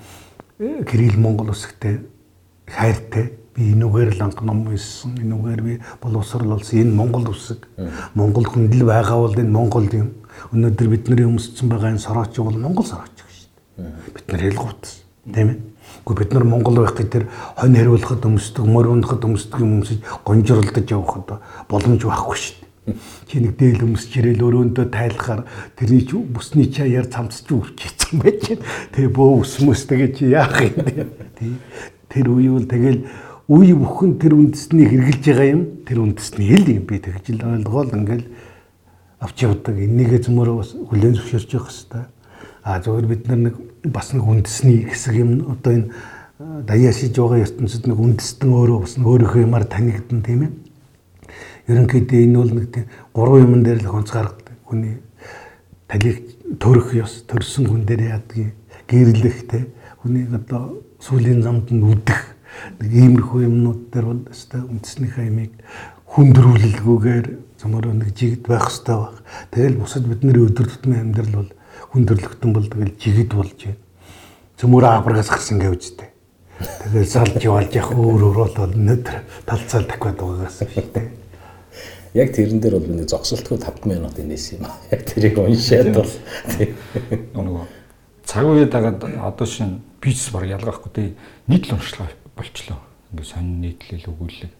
[0.89, 2.01] кирилл монгол үсгтэй
[2.65, 3.37] хайртай.
[3.57, 5.17] Би энүүгээр л анх ном уншсан.
[5.17, 6.77] Энүүгээр би боловсруулсан.
[6.77, 7.65] Энэ монгол үсэг.
[8.13, 10.13] Монгол хүндэл байгаа бол энэ монгол юм.
[10.53, 13.49] Өнөөдөр бидний өмссөн байгаа энэ сорооч бол монгол сорооч шүү
[13.81, 14.13] дээ.
[14.13, 14.91] Бид нар хэлгуутс.
[15.33, 15.59] Тийм ээ.
[16.05, 17.25] Гэхдээ бид нар Монгол байх гэж тэр
[17.57, 22.95] хонь хариулахад өмсдөг, мөр унахад өмсдөг юм өмсөж гонжруулдаж явахад боломж байхгүй шүү дээ.
[23.27, 25.43] Чи нэг дээл өмсч ирээл өрөөндөө тайлахаар
[25.75, 28.55] тэрний чи бүсний чаяар цамцч үрчээсэн байж.
[28.95, 31.11] Тэгээ бөө өсмөс тэгээ чи яах юм.
[32.07, 33.03] Тэр үе бол тэгэл
[33.47, 35.61] үе бүхэн тэр үндэсний хэрглэж байгаа юм.
[35.87, 38.27] Тэр үндэсний хэл юм би тэгж л ойлгоол ингээл
[39.23, 39.75] авч явдаг.
[39.79, 42.03] Энийгээ зөмөрөө бас хүлээн зөвшөөрч явах хэрэгтэй.
[42.67, 43.55] А зөвхөн бид нар нэг
[43.87, 45.87] бас нэг үндэсний хэсэг юм одоо энэ
[46.43, 50.51] а, даяа шиж байгаа ертөнцид нэг үндэстэн өөрөө бас нэг өөрийнхөө юмар танигдсан тийм ээ.
[51.71, 54.59] Ерөнхийдөө энэ бол нэг тийм гурван юмн дээр л хонц гаргадаг.
[54.67, 54.99] Хүний
[55.87, 58.51] талийг төрөх ёс, төрсөн хүн дээр яадгийг
[58.91, 59.71] гэрлэх те
[60.03, 62.36] хүнийг одоо сүлийн замд нь үдэх
[62.79, 65.53] нэг иймэрхүү юмнууд дээр бол өстой үндэснийхээ имийг
[66.17, 67.27] хүндрүүлэлгүйгээр
[67.61, 69.15] замаараа нэг жигд байх хэрэгтэй баг.
[69.51, 71.51] Тэгэл бусад бидний өдөр тутмын амьдрал бол
[71.91, 73.81] хүндрэлтэн бол тэгэл жигд болж байна.
[74.57, 76.09] Цөмөрөө аврагаас гарсан гэвч дээ.
[76.57, 81.07] Тэгэл залж явж явах өөр өөр бол өнөдөр талцаал дахиад байгаагаас дээ.
[82.17, 84.65] Яг тэрэн дээр бол нэг зогсолтгүй 5 минут инээс юм.
[84.89, 86.13] Яг тэрийг уншаад бол
[87.37, 87.65] нөгөө
[88.25, 91.09] цаг үе дагаад одоо шин бич баг ялгаахгүй дээ.
[91.45, 92.79] Нийтлэл уншлага болчлоо.
[93.11, 94.53] Ингээ сонин нийтлэл өгүүлэг.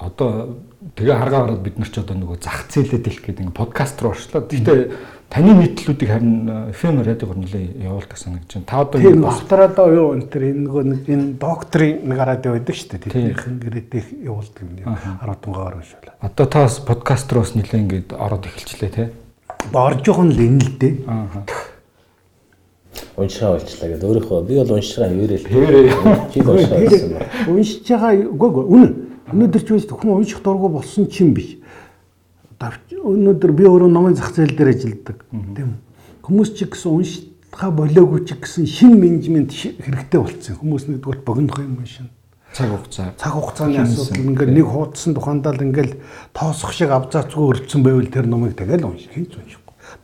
[0.00, 0.56] Одоо
[0.96, 4.16] тэгээ харгаа хараад бид нар ч одоо нөгөө зах зээлээ дэлэх гэдэг ингээ подкаст руу
[4.16, 4.48] орчлоо.
[4.48, 6.36] Гэхдээ таны нийтлэлүүдийг харин
[6.72, 8.64] FM радиогоор нэлээ явуулдаг санагдаж байна.
[8.64, 12.74] Та одоо тийм авторадо юу энэ төр энэ нөгөө нэг энэ докторийн нэг радио байдаг
[12.80, 13.12] шүү дээ.
[13.12, 14.88] Тэрнийхэн гэрээдээ явуулдаг юм.
[14.88, 16.16] 10 тунгаар биш үү.
[16.24, 19.08] Одоо та бас подкаст руу бас нэлээ ингээд ороод эхэлчлээ тий.
[19.76, 20.94] Орж явах нь л энэ л дээ.
[21.06, 21.44] Аа.
[23.16, 24.08] Уншаа болчлаа гэдэг.
[24.08, 25.46] Өөрийнхөө би бол уншгаа юурэл.
[26.32, 27.28] Чи уншаа гэсэн байна.
[27.48, 28.92] уншиж байгаа үгүй үгүй үнэн.
[29.30, 31.58] Өнөөдөр ч биш хүн унших дургу болсон ч юм биш.
[32.60, 35.24] Өнөөдөр би өөрөө номын зах зээл дээр ажилладаг.
[35.30, 35.78] Тийм үү?
[36.26, 40.58] Хүмүүс ч гэсэн уншихаа болоогүй ч гэсэн шин менежмент хэрэгтэй болсон.
[40.60, 42.10] Хүмүүс нэгдүгээр богинох юм шин.
[42.52, 43.14] Цаг хугацаа.
[43.16, 45.94] Цаг хугацааны асуудал ингээл нэг хуудсан тухайдаа л ингээл
[46.34, 49.59] тоосох шиг абзацгүй өрдсөн байвал тэр номыг тэгэл унших хинч уншихгүй.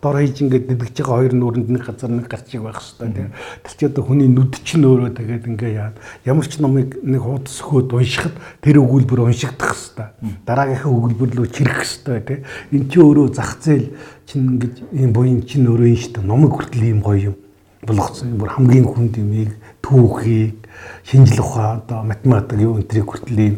[0.07, 3.31] Дор хийж ингээд дидгэж байгаа хоёр нүрэнд нэг газар нэг гарчиг байх хэвээр тийм.
[3.67, 5.99] Тэр чи одоо хүний нүд чинь өөрөө тэгээд ингээ яа.
[6.23, 10.47] Ямар ч номыг нэг хуудас хөөд уншихад тэр өгүүлбэр уншигдах хэвээр.
[10.47, 12.41] Дараагийнхаа өгүүлбэр рүү чирэх хэвээр тийм.
[12.71, 13.91] Энд чи өөрөө зах зээл
[14.31, 16.23] чинь ингэж ийм буян чинь өөрөө юм шүү дээ.
[16.23, 17.37] Номыг хүртэл ийм гоё юм
[17.83, 18.39] болгоцсон.
[18.39, 19.51] Бүр хамгийн хүнд юмыг
[19.83, 20.55] түүхийг
[21.03, 23.57] шинжлэх ухаан одоо математик юу энтрийг хүртэл ийм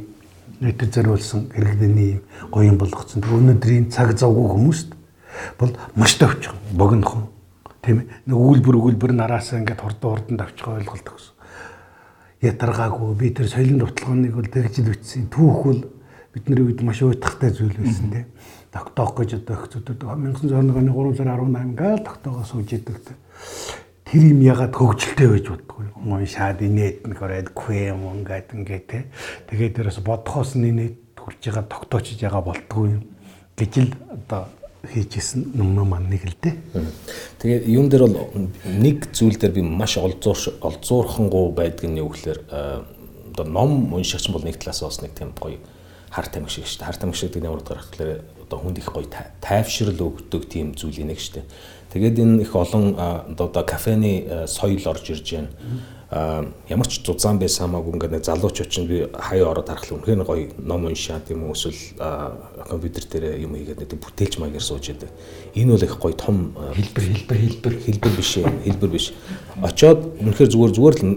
[0.65, 3.21] нийтэд зориулсан юм гоё юм болгоцсон.
[3.21, 4.98] Өнөөдрийн цаг завгүй хүмүүст
[5.59, 7.29] бол маш төвч богинохон
[7.83, 11.35] тийм ээ нэг өгүүлбэр өгүүлбэр нараасаа ингээд хурдан хурдан тавьчих ойлголт гэсэн.
[12.43, 15.27] Ятаргаагүй би тэр соёлын дутлагыг бол дэржил үтсэн.
[15.33, 15.81] Түүх бол
[16.35, 18.27] бидний үед маш уйтгартай зүйл байсан тийм.
[18.71, 23.19] Тогтоох гэж одоо зүтүүд 1901 оны 3 сар 18 гаал тогтоогоо сууж идэг тийм
[24.09, 28.99] тэр юм ягаад хөгжилтэй байж боддгоо юм уншаад инээд нэг ороод квэм ингээд ингээд те
[29.53, 33.05] тэгээд дээрээс бодхоос инээд хүрж байгаа тогтоочж байгаа болтгоо юм.
[33.53, 34.49] Гэж л одоо
[34.95, 36.57] хийжсэн юм маань нэг л дээ
[37.39, 42.41] Тэгээ юун дээр бол нэг зүйл дээр би маш олзуур олзуурхангуу байдаг нь юу гэхээр
[42.51, 42.83] э,
[43.35, 45.59] одоо ном уншигч бол нэг талаас бас нэг тийм гоё
[46.11, 46.87] хар тамхи шиг шүү дээ.
[46.89, 48.11] Хар тамхи шиг гэдэг нь ямар утгаар гэхээр
[48.49, 51.47] одоо хүнд их гоё тай- тайвшрал өгдөг тийм зүйл нэг шүү дээ.
[51.93, 55.49] Тэгээд энэ их олон а, одоо кафены а, соёл орж ирж байна.
[56.09, 60.49] Ямар ч зузаан байсан хамаагүй ингээд нэг залуучууд чинь би хаяа ороод харахад үнэхээр гоё
[60.57, 61.77] ном уншаад юм уу эсвэл
[62.65, 65.13] компьютер дээр юм хийгээд нэг бүтээлч маягаар сууж идэг.
[65.53, 67.75] Энэ бол их гоё том Хэлбэр хэлбэр хэлбэр.
[67.85, 69.13] хэлбэр биш ээ хэлбэр биш.
[69.61, 71.13] Очоод үнэхээр зүгээр зүгээр л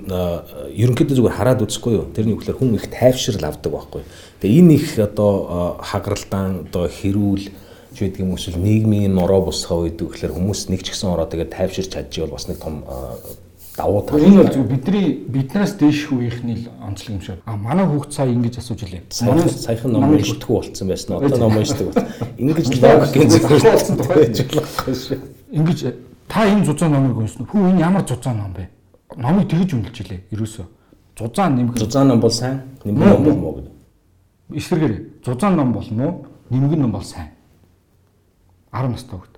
[0.75, 2.11] ерөнхийдөө зүгээр хараад үзэхгүй юу?
[2.11, 4.03] Тэрний үгээр хүн их тайвшрал авдаг байхгүй.
[4.43, 7.47] Тэгээ энэ их одоо хагаралдаан одоо хэрүүл
[7.95, 11.47] ч гэдэг юм эсвэл нийгмийн нороо босхоо үйдэг гэхээр хүмүүс нэг ч гэсэн ороо тэгээ
[11.47, 12.83] тайвширч чадчих бол бас нэг том
[13.81, 17.41] давуу тал Энэ бол зөв бидний биднээс дээш үеийнхний л онцлог юм шиг.
[17.45, 19.03] А манай хүүхд сая ингэж асууж илээ.
[19.09, 24.37] саяхан саяхан ном уншдаггүй болцсон байсан одоо ном уншдаг болсон ингэж логикийн зөвхөн болсон байж
[24.53, 25.17] болохгүй шүү
[25.51, 25.79] Ингэж
[26.29, 27.45] та энэ зузаан номыг уншсан.
[27.49, 28.69] Хүү энэ ямар зузаан ном бэ?
[29.17, 30.21] Номыг тэгж үнэлж илээ.
[30.31, 30.65] Ерөөсөө.
[31.17, 33.71] Зузаан нэмэх зузаан ном бол сайн нэмэг ном бол муу гэдэг
[34.55, 37.29] эсвэргээр зузаан ном бол муу, нэмгэн ном бол сайн.
[38.71, 39.30] 10 настай хүүхд.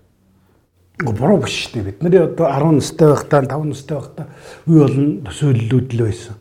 [1.04, 1.88] Гоо буруу биш шүү дээ.
[2.00, 4.28] Бидний одоо 10 настай байхдаа 5 настай байхдаа
[4.68, 6.36] үе болон төсөөллүүд л байсан.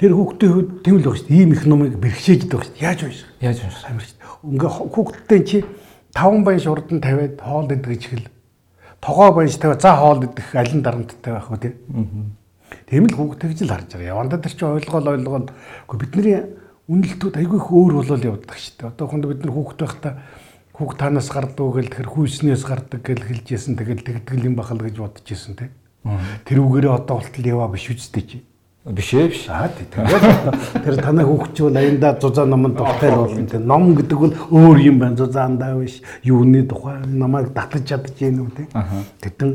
[0.00, 1.40] Тэр хүүхдийн хувьд тийм л байна шүү дээ.
[1.40, 2.84] Ийм их номыг бэрхшээж идэх шүү дээ.
[2.84, 3.12] Яаж вэ?
[3.40, 4.20] Яаж шүү дээ.
[4.44, 5.58] Ингээ хүүхдтэй чи
[6.16, 8.28] 5 баян шурдан тавиад хоол идэх гэж хэл.
[9.00, 12.36] Тогоо баян тавиад за хоол идэх алин дарамттай байх уу тийм.
[12.88, 14.12] Тийм л хүүхд тэгж л харж байгаа.
[14.14, 15.48] Явандаа тэр чи ойлгоол ойлгоол.
[15.88, 16.38] Гэхдээ бидний
[16.90, 18.90] үнэлтүүд айгүй их өөр болол явдаг шүү дээ.
[18.90, 20.14] Одоо хүнд бид нар хүүхд байхдаа
[20.80, 25.28] хүүхд танаас гардаг гэл тэр хүүснээс гардаг гэл хэлжсэн тэгэл тэгдгэл юм бахал гэж бодож
[25.28, 25.76] исэн тийм.
[26.48, 28.38] Тэр үгээрээ одоо болтол яваа биш үстэй чи.
[28.88, 29.44] Биш ээ биш.
[29.44, 29.92] За тэгээд
[30.80, 30.96] тэр
[31.52, 33.68] чи бол аяндаа зузаан номонд дуртай болно тийм.
[33.68, 35.20] Ном гэдэг бол өөр юм байна.
[35.20, 36.00] Зузаандаа биш.
[36.24, 38.68] Юуны тухай намайг татаж чадж гин үү тийм.
[39.20, 39.50] Гэтэн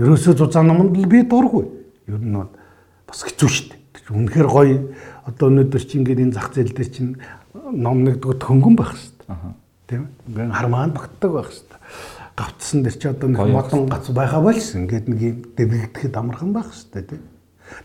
[0.00, 1.68] ерөөсөө зузаан номонд л би дургүй.
[2.08, 2.48] Ер нь бол
[3.04, 4.16] бас хэцүү шүү дээ.
[4.16, 4.96] Үнэхээр гоё
[5.28, 7.20] одоо өнөөдөр чи ингээд энэ зах зээл дээр чинь
[7.52, 9.59] ном нэгдгүүд хөнгөн байх шүү дээ.
[9.90, 10.10] Тийм ээ.
[10.30, 11.78] Ингээд хармаанд багтдаг байх дээ.
[12.38, 14.86] Гавцсан дээр чи одоо нэг модон гац байха болсон.
[14.86, 17.22] Ингээд нэг юм дэвгдэхэд амархан байх дээ тийм.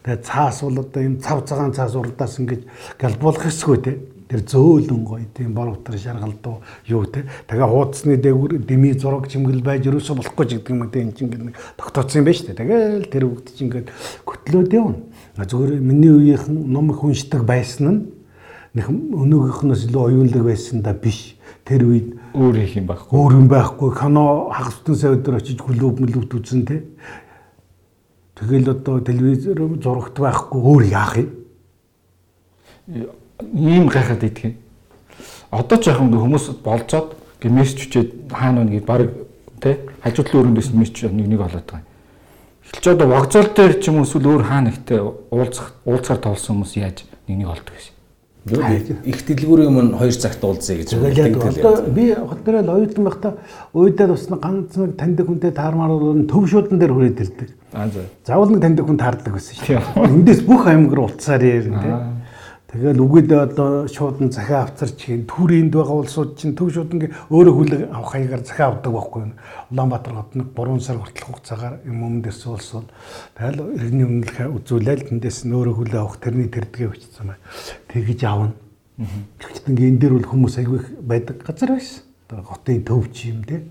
[0.05, 2.61] Тэгээ цаас бол одоо юм цав цагаан цаас урдаас ингэж
[3.01, 3.97] галбуулах хэсгүй те.
[4.25, 7.25] Тэр зөөлөн гоё тийм бор утар шаргалдуу юу те.
[7.49, 11.01] Тэгээ хуудасны дээгүр дими зураг чимгэл байж ерөөсө болохгүй ч гэдэг юм те.
[11.01, 12.57] Энд чинь ингэ тогтооцсон юм байна шүү дээ.
[12.57, 13.93] Тэгээл тэр бүгд чинь ингэ
[14.25, 14.97] көтлөөд явна.
[15.37, 18.01] Зүгээр миний үеийнхэн ном их уншдаг байсан нь
[18.73, 21.34] нэг өнөөгийнхнөөс илүү оюунлаг байсан да биш.
[21.65, 23.17] Тэр үед өөр их юм байхгүй.
[23.17, 23.89] Өөр юм байхгүй.
[23.97, 26.83] Кино хагас бүтэн сая өдөр очиж клуб мөлөвт үзэн те.
[28.37, 31.29] Тэгэл одоо телевизээр зурагт байхгүй өөр яах юм?
[33.49, 34.55] Ийм гайхаад идэх юм.
[35.49, 39.09] Одоо ч яхан хүмүүс болцоод гимэс чүчээд хаана вэ гэд баг
[39.57, 41.81] тэ хажууд л өрөөндөөс месч нэг нэг болоод байгаа.
[42.61, 46.73] Эхэлж одоо вокзал дээр ч юм уу эсвэл өөр хаана ихтэй уулзах уулзахаар толсон хүмүүс
[46.77, 47.94] яаж нэг нэг болдог гэсэн.
[48.45, 51.41] Их дэлгүүрийн өмнө 2 цагт уулзъя гэж хэлдэг.
[51.65, 53.33] Одоо би хот дээр л оюутан байхдаа
[53.73, 57.49] уйдаад усна ганц нэг таньдаг хүнтэй таармаар бол төв шуудан дээр хүрээд ирдэг.
[57.73, 58.05] Аа за.
[58.21, 60.13] Заавал нэг таньдаг хүн таардаг байсан шүү дээ.
[60.13, 61.93] Эндээс бүх аймаг руу уцаар ярина тий.
[62.75, 67.81] Тэгэл үгээд одоо шуудан захиа авцарч хийн түүрэнд байгаа улсууд чинь төв шуудан өөрөө хүлэг
[67.87, 69.31] авах хаягаар захиа авдаг байхгүй юу.
[69.71, 72.89] Улаанбаатар хот нэг 3 сар хүртэл хугацаагаар юм өмнөдөөс улс бол
[73.39, 77.43] тэгэл иргэний үнэлгээ үзүүлээл тэндээс нь өөрөө хүлээ авах тэрний тэрдгээ бичсэн байна.
[77.95, 78.51] Тэгж авна.
[79.39, 82.03] Гэхдээ ингээ энэ дээр бол хүмүүс аягүй байдаг газар байсан.
[82.27, 83.63] Одоо хотын төвч юм тий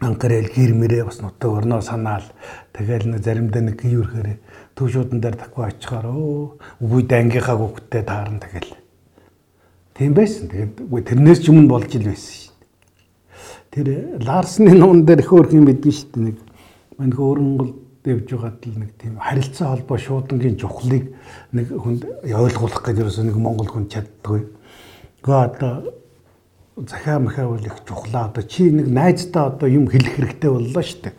[0.00, 2.26] анкарэл гэрмэрээ бас нутаг орноо санаал
[2.74, 4.38] тэгэл нэг заримдаа нэг гүйрхээр
[4.74, 8.72] төв шуудан дээр таква очихоор өө үгүй дангийнхаа гүгтээ таарна тэгэл
[9.94, 12.52] тийм байсан тэгээд үгүй тэрнээс ч өмнө болж ил байсан шүү
[13.70, 13.88] дээ тэр
[14.26, 16.36] ларсны нуун дээр их өөр юм мэдэн шүү дээ нэг
[16.98, 17.72] мань хөрөнгөл
[18.04, 21.08] дэвж байгаад л нэг тийм харилцаа холбоо шуудангийн чухлыг
[21.56, 24.44] нэг хүнд ойлгуулах гэж ерөөсөө нэг монгол хүн чаддгүй.
[25.24, 25.74] Гэхдээ одоо
[26.84, 28.28] захиа махаа бол их чухлаа.
[28.28, 31.14] Одоо чи нэг найздаа одоо юм хэлэх хэрэгтэй боллоо шүү дээ.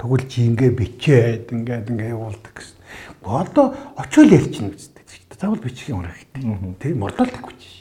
[0.00, 2.79] Тэгвэл чи ингээ бичээд ингээд ингээ явуулдаг гэсэн.
[3.20, 5.36] Гэхдээ одоо очиол ярьчихна гэж дээ.
[5.40, 6.94] Заавал бичих юм хэрэгтэй.
[6.96, 7.80] Мордолтгүй шүү дээ.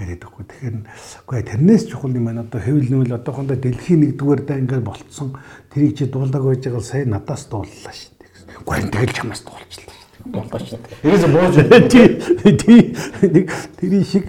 [0.00, 0.44] яриад байхгүй.
[0.48, 0.76] Тэгэхээр
[1.24, 2.44] үгүй тэрнээс чухал юм байна.
[2.44, 5.36] Одоо хэвлэл нүүл одоохондоо дэлхийн нэгдүгээр даа ингээд болцсон.
[5.68, 8.60] Тэрийг чи дуулдаг байж байгаа сая надаас дууллаа шүү дээ.
[8.64, 10.32] Үгүй тэгэл чамаас дуулчлаа шүү дээ.
[10.32, 11.04] Боллоо шүү дээ.
[11.04, 11.54] Ерөөсө бууж
[12.64, 12.80] тий.
[13.28, 14.24] Нэг тэрий шиг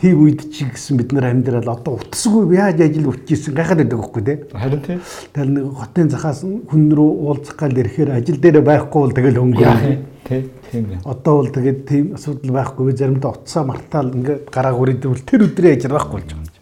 [0.00, 4.22] тийм үед чи гэсэн бид нар амьдрал одоо утасгүй яаж ажил үрчижсэн гайхаад байдаг байхгүй
[4.22, 4.38] тий.
[4.52, 4.98] Харин тий.
[5.34, 9.96] Тэгэл нэг хотын захаас хүн рүү уулзах гал ирэхээр ажил дээр байхгүй бол тэгэл өнгөрөө.
[10.28, 10.42] Тий.
[10.70, 11.02] Тийм байна.
[11.04, 15.94] Одоо бол тэгээд тийм асуудал байхгүй заримдаа утсаа мартаал ингээд гараа хүрээдвэл тэр өдрийн ажил
[15.94, 16.54] байхгүй болж байгаа юм.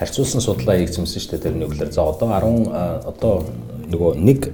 [0.00, 1.92] харьцуулсан судлаа хийгдсэн шүү дээ тэр нүглэр.
[1.92, 3.44] За одоо 10 одоо
[3.92, 4.48] нөгөө нэг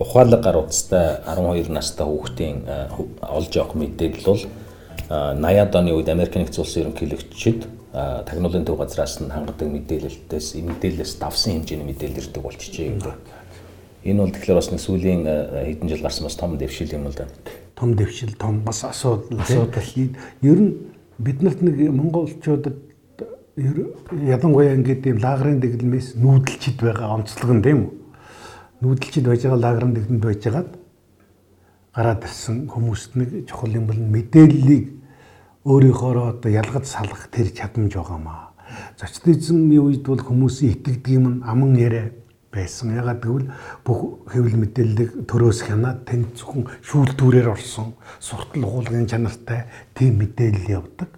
[0.00, 2.64] ухаалаг гар утастай 12 настай хүүхдийн
[3.20, 4.44] олж явах мэдээлэл бол
[5.10, 11.60] 80-аад оны үед Америк нэгдсэн улсын ерөнхийлөгчид тагнуулын төв газраас нь хангадаг мэдээлэлтээс мэдээлэлээс давсан
[11.60, 13.14] хэмжээний мэдээлэл ирдэг болчихжээ гэдэг.
[14.08, 15.22] Энэ бол тэгэхээр бас нэг сүүлийн
[15.68, 17.28] хэдэн жил гарсан бас том дэвшил юм л да.
[17.76, 19.36] Том дэвшил, том бас асуудал.
[19.36, 19.84] Асуудал.
[20.40, 20.72] Ер нь
[21.18, 22.78] биднэрт нэг монголчуудад
[23.58, 27.99] ялангуяа ингээд юм лагрын дэглэмээс нүүдэлчд байгаа онцлог нь тийм үү?
[28.80, 30.70] Нүүдэлчд байж байгаа лагрын дэглэмд байж байгаад
[31.94, 34.86] гараад ирсэн хүмүүст нэг чухал юм бол мэдээллийг
[35.68, 38.56] өөрийнхоороо одоо ялгаж салах тэр чадамж байгаамаа.
[38.96, 42.08] Зочдизмын үед бол хүмүүсийн итгэдэг юм аман яриа
[42.48, 42.96] байсан.
[42.96, 43.52] Ягаад гэвэл
[43.84, 51.10] бүх хэвлэл мэдээллийг төрөөс хянаад тэнд зөвхөн шүүлтүүрээр орсон суртал уулгын чанартай тийм мэдээлэл явдаг.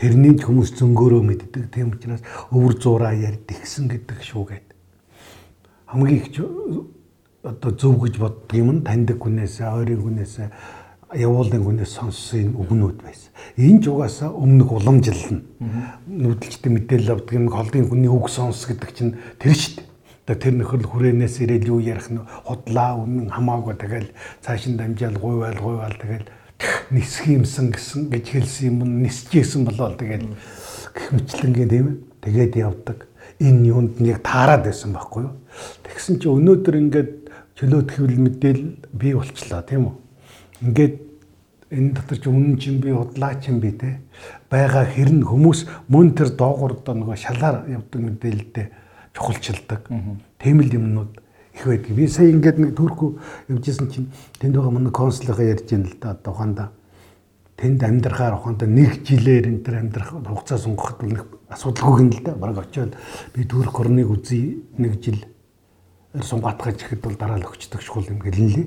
[0.00, 1.70] Тэрний хүмүүс зөнгөөрөө мэддэг.
[1.70, 4.69] Тийм учраас өвөр зураа ярьд ихсэн гэдэг шүүгээд.
[5.90, 6.30] Хамгийн их
[7.42, 10.34] одоо зөв гэж боддог юм нь таньдаг хүнээс, ойрын хүнээс,
[11.16, 13.32] явуулын хүнээс сонссон үгнүүд байсан.
[13.56, 15.42] Энэ ч угаасаа өмнөх уламжлал нь.
[16.06, 19.82] Нүүдэлчтэй мэдээлэл авдаг юм холдын хүний үг сонс гэдэг чинь тэр шүү
[20.28, 20.36] дээ.
[20.36, 24.14] Тэр нөхөр хүрээнээс ирэл юу ярих нь худлаа үнэн хамаагүй тэгэл
[24.44, 26.30] цаашин дамжаал гуйвал гуйвал тэгэл
[26.94, 30.30] нисэх юмсан гэсэн гэж хэлсэн юм нисчихсэн болоо тэгэл
[30.94, 31.86] гэх мэтлэнгийн тийм
[32.22, 33.10] тэгээд явдаг
[33.42, 35.34] энэ юунд нь яг таарад байсан байхгүй юу
[35.84, 37.10] тэгсэн чи өнөөдөр ингээд
[37.58, 39.96] чөлөөт хэвлэл мэдээлэл бий болчлаа тийм үү
[40.64, 40.94] ингээд
[41.70, 44.02] энэ дотор ч үнэн чинь би удлаа чинь би те
[44.50, 48.66] байгаа хэрн хүмүүс мөн тэр доогуур одоо нөгөө шалаар явдаг мэдээлэлдээ
[49.14, 49.86] чухалчилдаг
[50.38, 51.20] тийм л юмнууд
[51.54, 51.94] их байдаг.
[51.94, 56.14] Би сая ингээд нэг Турк явжсэн чинь тэнд байгаа манай консулыгаа ярьж байна л да
[56.14, 56.70] тухайда.
[57.56, 62.34] Тэнд амьдрахаар ухаанда нэг жилээр энэ төр амьдрах хугацаа сунгахад нэг асуудалгүй юм л да.
[62.34, 62.96] Бараг очиод
[63.34, 65.22] би Турк орныг үзье нэг жил
[66.10, 68.66] сунгаатгаж ихэд бол дараа л өгчдөг шул юм гэлэн лээ.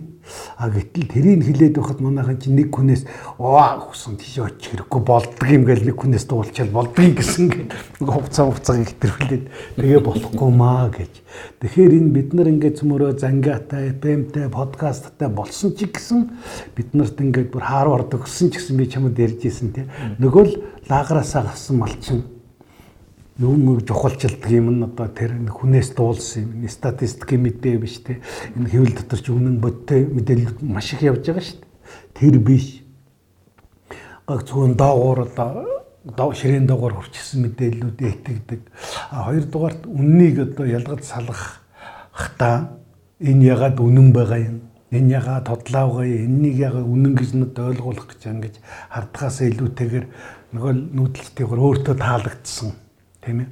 [0.56, 3.04] А гэтэл тэрийг хилээд байхад манайхан чинь нэг хүнээс
[3.36, 8.08] оо хүсэн тийш очих хэрэггүй болдго юм гээл нэг хүнээс дуулчаал болдгийг гэсэн гээд нэг
[8.08, 9.44] хувцас хувцагийг хэтэрхлээд
[9.76, 11.14] тэгээ болохгүй маа гэж.
[11.60, 16.32] Тэгэхээр энэ бид нар ингээд цөмөрөө зангаатай, FM-тэй, подкасттай болсон ч гэсэн
[16.80, 19.84] бид нарт ингээд бүр Харвард өгсөн ч гэсэн би чамд ярьж исэн тий.
[20.16, 20.54] Нөгөө л
[20.88, 22.24] лаграасаа гасан малчин
[23.40, 26.70] юу мөг жухалчилдаг юм нь одоо тэр хүнээс дуулсан юм.
[26.70, 28.22] Статистикийн мэдээ биш те.
[28.54, 31.70] Энэ хэвлэл дотор ч үнэн бодтой мэдээлэл маш их явж байгаа шүү дээ.
[32.14, 32.86] Тэр биш.
[34.30, 35.66] Гаг зөвхөн доогуур одоо
[36.06, 38.62] доо ширээн доогуур хурцсан мэдээллүүд итгэдэг.
[39.10, 41.66] А хоёрдугаарт үннийг одоо ялгаж салгах
[42.14, 42.78] хта
[43.18, 44.62] энэ ягаад үнэн байгаа юм.
[44.94, 46.38] Энэ ягаад тодлаа байгаа юм.
[46.38, 48.56] Энийг ягаад үнэн гэж нүд ойлгуулах гэж ингэж
[48.94, 50.06] хардхаас илүүтэйгээр
[50.54, 52.83] нөгөө нүүдэлчтэйгээр өөртөө таалагдсан
[53.26, 53.50] тийм ээ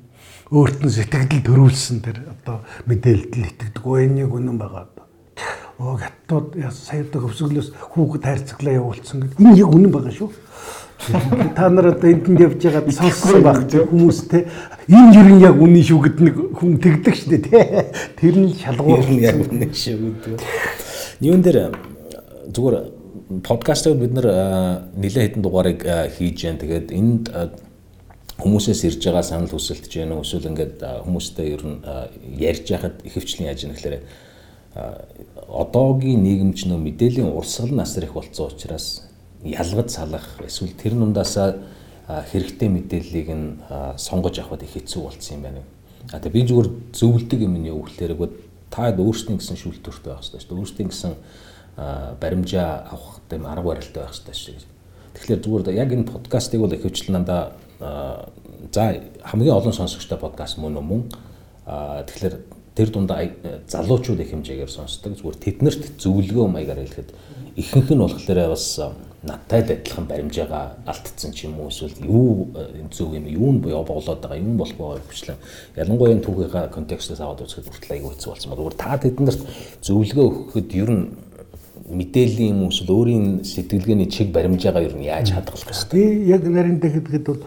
[0.51, 4.91] өөрт нь сэтгэл төрүүлсэн тэр одоо мэдээлэл итгэдэг үенийг үнэн байгаа.
[5.79, 10.29] Оо хаттууд саядаг өвсгөлөөс хүүхэд хайрцаглаа явуулсан гэдэг энэ яг үнэн байгаа шүү.
[11.55, 14.45] Та нар одоо энд явж байгаад сонссон байх хүмүүс те
[14.91, 17.61] энэ юу яг үнэн шүү гэд нэг хүн тэгдэг шүү дээ те.
[18.19, 20.43] Тэр нь шалгуур нь яг үнэн шүү гэдэг.
[21.23, 21.73] Юун дээр
[22.53, 22.75] зүгээр
[23.47, 24.27] подкастыг бид нар
[24.99, 25.79] нэлээд хэдэн дугаарыг
[26.13, 26.59] хийж जैन.
[26.59, 27.31] Тэгээд энд
[28.41, 31.77] хүмүүсээс ирж байгаа санал хүсэлт ч юм уу эсвэл ингээд хүмүүстэй ер нь
[32.41, 34.01] ярьж яхад ихэвчлэн яаж юм гэхээр
[35.47, 39.05] одоогийн нийгэмч нөө мэдээллийн урсгал насар их болцсон учраас
[39.43, 41.59] ялгаж салах эсвэл тэр нундаасаа
[42.07, 43.47] хэрэгтэй мэдээллийг нь
[43.97, 45.61] сонгож авахд их хэцүү болцсон юм байна.
[46.11, 48.17] А тэгээ би зүгээр зөвлөдөг юм нь юу гэхээр
[48.71, 50.59] та өөрсдийн гэсэн шүүлтүртэй байх хэрэгтэй шүү дээ.
[50.59, 51.13] Өөрсдийн гэсэн
[52.19, 54.67] баримжаа авах гэм арга барилтай байх хэрэгтэй шүү.
[55.15, 58.83] Тэгэхээр зүгээр яг энэ подкастыг бол ихэвчлэн дандаа за
[59.25, 61.01] хамгийн олон сонсогчтой подкаст мөн мөн
[61.65, 62.35] тэгэхээр
[62.75, 63.25] тэр дундаа
[63.67, 67.09] залуучууд их хэмжээгээр сонсдог зүгээр тэднэрт зөвлөгөө маягаар хэлэхэд
[67.57, 68.79] ихэнх нь болохоор бас
[69.25, 72.53] надтай л адилхан баримжаагаа алдсан ч юм уу эсвэл юу
[72.89, 75.37] зөв юм юу нь буюу боглоод байгаа юм болох байгаа хвчлэн
[75.77, 78.59] ялангуяа энэ түүхийнхаа контекстээс аваад үзэхэд хүртэл айгүй хэцүү болсон байна.
[78.61, 79.41] Зүгээр та тэднэрт
[79.85, 81.05] зөвлөгөө өгөхөд ер нь
[81.91, 85.93] мэдээллийн юм эсвэл өөрийн сэтгэлгээний чиг баримжаагаа ер нь яаж хадгалах вэ?
[85.93, 87.41] Би яг нарийн тэгэхэд бол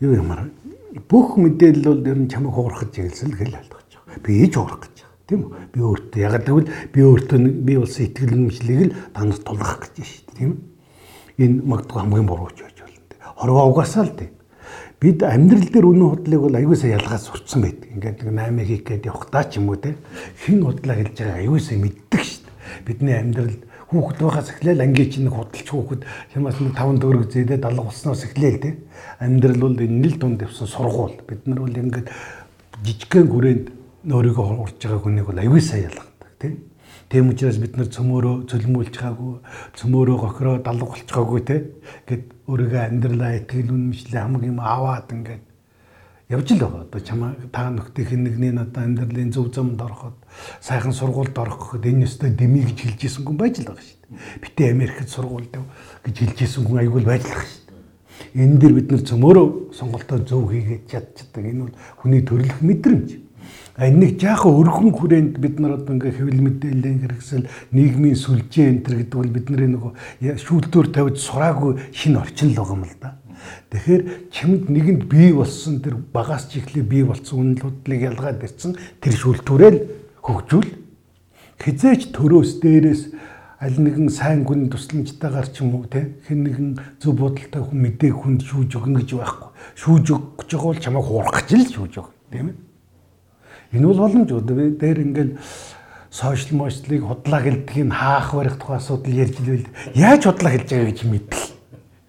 [0.00, 0.50] юу юмар
[1.08, 4.22] бүх мэдээлэл бол ер нь чамайг хуурахж хэлсэн л хэл ойлгож байгаа.
[4.22, 5.14] Би ээж хуурах гэж байгаа.
[5.26, 5.52] Тийм үү?
[5.72, 10.10] Би өөртөө яг гэвэл би өөртөө би болсон итгэл үнэмшлийг л танаас тулгах гэж байна
[10.10, 10.38] шүү дээ.
[10.38, 10.58] Тийм үү?
[11.34, 13.00] Энэ магадгүй хамгийн буруу ч байж болно.
[13.34, 14.30] Хорвоо угаасаа л тийм.
[15.02, 17.88] Бид амьдрал дээр үнэн худлыг бол аюулсаа ялгаад сурцсан байдаг.
[17.90, 19.98] Ингээд нэг 8 хийх гээд явахдаа ч юм уу те
[20.46, 22.54] хэн худлаа хэлж байгаа аюулсаа мэддэг шүү дээ.
[22.86, 23.56] Бидний амьдрал
[23.90, 26.02] хүүхэд байхаас эхлээл ангийн чинь худалч хүүхэд
[26.36, 28.70] ямаас нэг 5 төгрөг зээдээ далга болсноос эхлээл те
[29.20, 32.08] амьдрал бол энэ л дунд явсан сургуул бид нар бол ингээд
[32.84, 33.66] жижигхэн хүрээнд
[34.08, 36.54] өөрийгөө урж байгаа хүнийг бол аюул сайн ялгадаг тийм
[37.14, 39.34] Тийм учраас бид нар цөмөөрөө цөлмүүлж байгаагүй,
[39.78, 41.56] цөмөөрөө гохироо далга болч байгаагүй те.
[42.08, 45.44] Гэт өөрийгөө амьдралаа итгэл үнэмшлээ хамгийн юм аваад ингээд
[46.32, 46.82] явж л байгаа.
[46.88, 50.16] Одоо чамаа та нөхдийн нэгний одоо амьдралын зөв замд ороход
[50.60, 54.00] сайхан сургуульд орох гэхэд энэ өстой дэмий гэж хэлж ирсэн хүн байж л байгаа шүү
[54.04, 54.42] дээ.
[54.42, 55.54] Битээ Америкт сургуульд
[56.04, 58.44] гэж хэлж ирсэн хүн айгүй байж л байгаа шүү дээ.
[58.44, 61.44] Энэ дэр бид нар цөмөөрөө сонголтоо зөв хийгээд чадчихдаг.
[61.44, 63.08] Энэ бол хүний төрөлх мэдрэмж.
[63.74, 68.94] Энийг жаахан өргөн хүрээнд бид нар одоо ингээ хэвлэл мэдээллийн хэрэгсэл нийгмийн сүлжээ энэ төр
[69.02, 69.92] гэдэг бол бидний нөгөө
[70.38, 73.18] шүүлтөөр тавьж сураагүй шинэ орчин л байгаа юм л да.
[73.74, 79.14] Тэгэхээр чимд нэгэнд бий болсон тэр багаас ч ихлэ бий болсон үнэлүүдлийг ялгаад ирсэн тэр
[79.18, 79.78] шүүлтүүрэл
[80.24, 80.70] хөгжүүл.
[81.60, 83.02] Хизээч төрөөс дээрээс
[83.60, 86.68] аль нэгэн сайн хүн тусламжтайгаар ч юм уу те хэн нэгэн
[86.98, 89.48] зөв бодолтой хүн мэдээ хүнд шүүж өгнө гэж байхгүй.
[89.78, 92.56] Шүүж өгч байгаа бол чамайг хуурах гэж л шүүж өг тийм ээ.
[93.78, 94.40] Энэ бол боломжгүй
[94.80, 95.32] дээр ингээл
[96.10, 101.00] сошиал мошлыг худлаа гэлдгийг хаах барих тухай асуудал ярьж ивэл яаж худлаа хэлж байгаа гэж
[101.06, 101.44] мэдэл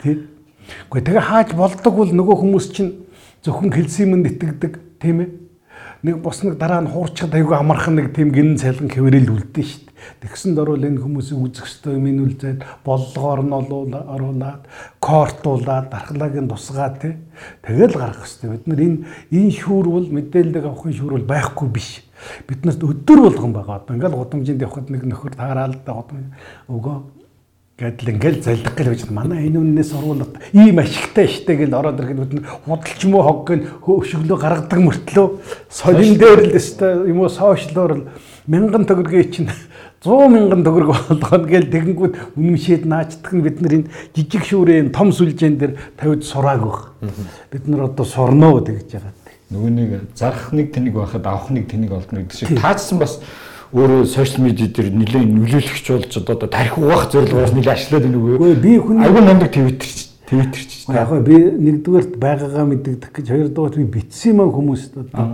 [0.01, 0.20] тийм
[0.66, 3.05] Гэхдээ тэгээ хааж болдог бол нөгөө хүмүүс чинь
[3.45, 5.30] зөвхөн хэлсэн юм итгэдэг тийм ээ.
[6.06, 9.82] Нэг бос нэг дараа нь хуурчад аягүй амархан нэг тийм гинэн цайлган хэврэл үлдэн шүү
[9.89, 10.22] дээ.
[10.22, 14.70] Тэгсэнд орвол энэ хүмүүсийг үзэх ёстой юм энэ үлзээд боллогоор нь оруулаад,
[15.01, 17.18] кортуулаад, дархлаагийн тусгаад тий.
[17.66, 18.53] Тэгэл гарах ёстой.
[18.53, 19.01] Бид нар энэ
[19.34, 22.06] энэ шүүр бол мэдээлэл авахын шүүр бол байхгүй биш.
[22.45, 23.82] Биднээс өдөр болгон байгаа.
[23.82, 26.38] Одоо ингээл гудамжинд явхад нэг нөхөр таараад гудам
[26.70, 27.25] өгөө
[27.76, 32.40] Гэдэл ингээл залдах гэл байж манай энэ үннээс сургуулаад ийм ашигтай штэ гэл ороод ирэхэд
[32.40, 35.28] бид худалч юм уу хог гэн өшөглөө гаргадаг мөртлөө
[35.68, 38.08] солин дээр л өстой юм уу сошиалор л
[38.48, 39.52] мянган төгрөгийн чинь
[40.08, 45.12] 100 мянган төгрөг болгоно гэл тэгэнгүүт үнэмшээд наачдаг нь бид нар энэ жижиг шүүрээ том
[45.12, 46.80] сүлжээн дээр тавьж сурааг баг.
[47.52, 49.12] Бид нар одоо сурноо гэж байгаа.
[49.52, 53.20] Нөгөө нэг зарах нэг тэнэг байхад авах нэг тэнэг олдно гэдэг шиг таачсан бас
[53.76, 58.36] өөрөө сошиал медиа дээр нэлээд нөлөөлөгч болж одоо тарих угаах зорилгоос нэлээд ажиллаад байна үгүй.
[58.40, 59.92] Үгүй би хүн айгүй намдаг твиттер
[60.26, 60.88] твиттер ч.
[60.96, 65.28] Яг би нэгдүгээрт байгаагаа мэддэгдэх гэж хоёрдугаарт би битсэн юм хүмүүст одоо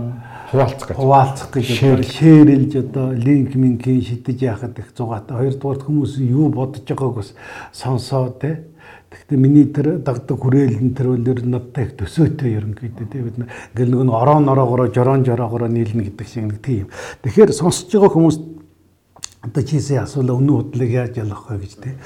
[0.50, 0.96] хуваалцах гэж.
[0.98, 6.82] Хуваалцах гэж одоо шеэрлж одоо линк минкийн шидэж яхад их зугаатай хоёрдугаарт хүмүүс юу бодож
[6.82, 7.30] байгааг бас
[7.70, 8.66] сонсоо те.
[9.12, 13.36] Гэхдээ миний тэр дагдаг хүрээлэн тэр бол ер нь надтай их төсөөтэй ерөнхийдөө тийм бид
[13.44, 16.88] ингээл нэг нь орон ороогоороо жорон жороогоороо нийлнэ гэдэг шиг нэг тийм.
[17.20, 18.36] Тэгэхээр сонсож байгаа хүмүүс
[19.44, 21.96] одоо чийсээ асуулаа өнөө худлыг яаж ялах вэ гэж тийм.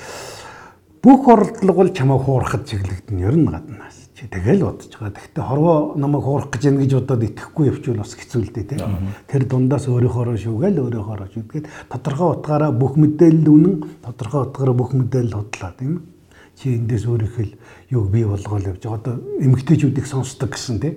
[1.07, 5.15] Бүх оролдлого бол чамайг хуурахад чиглэгдэн ер нь гаднаас чи тэгэл бодож байгаа.
[5.15, 9.13] Гэхдээ хорвоо намайг хуурах гэж яана гэж бодоод итгэхгүй явчвал бас хэцүү л дээ тийм.
[9.29, 15.37] Тэр дундаас өөрийнхоороо шүүгээл өөрийнхоороо шүүгээд тодорхой утгаараа бүх мэдээлэл үнэн тодорхой утгаараа бүх мэдээлэл
[15.37, 16.16] худлаа тийм
[16.57, 17.47] чи эндээс өөрийнхөө
[17.93, 18.99] юг бий болгоол явж байгаа.
[18.99, 20.97] Одоо эмгтээчүүдийг сонсдог гэсэн тийм.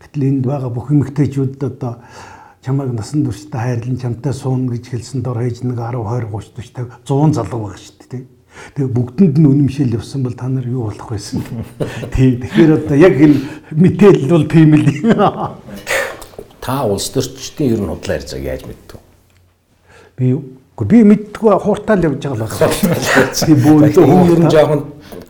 [0.00, 1.98] Гэтэл энд байгаа бүх эмгтээчүүд одоо
[2.64, 7.04] чамайг насан туршдаа хайрлан чамтай суун гэж хэлсэн дор хаяж нэг 10 20 30 40
[7.04, 8.24] 100 залуу байгаа шүү дээ тийм.
[8.78, 11.42] Тэгээ бүгдэнд нь үнэмшил явсан бол та нар юу болох байсан.
[12.14, 12.38] Тий.
[12.38, 13.38] Тэгэхээр одоо яг энэ
[13.74, 14.86] мэдээлэл бол тийм л.
[16.62, 19.00] Та улс төрчдийн ер нь худлаа ярьцааг яаж мэддэг?
[20.16, 20.42] Би юу?
[20.74, 23.30] Гэхдээ би мэддэггүй хууртаал явж байгаа л байна.
[23.30, 24.82] Тийм бөөлөө хүн ер нь жоохон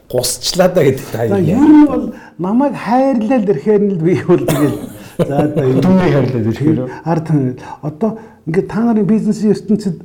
[0.08, 1.44] гусчлаа да гэдэг та юм.
[1.44, 2.04] Ер нь бол
[2.40, 4.78] намайг хайрлал ирэхээр нь би бол тэгэл
[5.20, 7.28] за одоо юм хайрлал ирэхээр ард
[7.84, 8.10] одоо
[8.48, 10.00] ингээд та нарын бизнесийн ертөнцид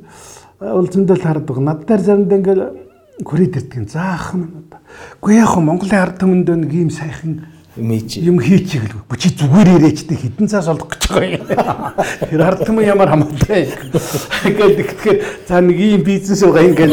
[0.60, 1.56] улзандаа л хардаг.
[1.56, 2.60] Над дээр заримдаа ингээд
[3.24, 3.88] хүрээд ирдэг.
[3.88, 4.80] Заахын одоо.
[5.24, 7.48] Гэхдээ яг Монголын ард түмэнд нэг ийм сайхан
[7.80, 9.02] имиж юм хийчих гэлгүй.
[9.08, 11.46] Бүчи зүгээр ирээчтэй хідэн цаас олох гэж байгаа юм.
[12.28, 13.72] Тэр ард түмэн ямар хамаатай.
[14.46, 15.18] Ингээд тэгэхээр
[15.48, 16.92] за нэг ийм бизнес байгаа ингээд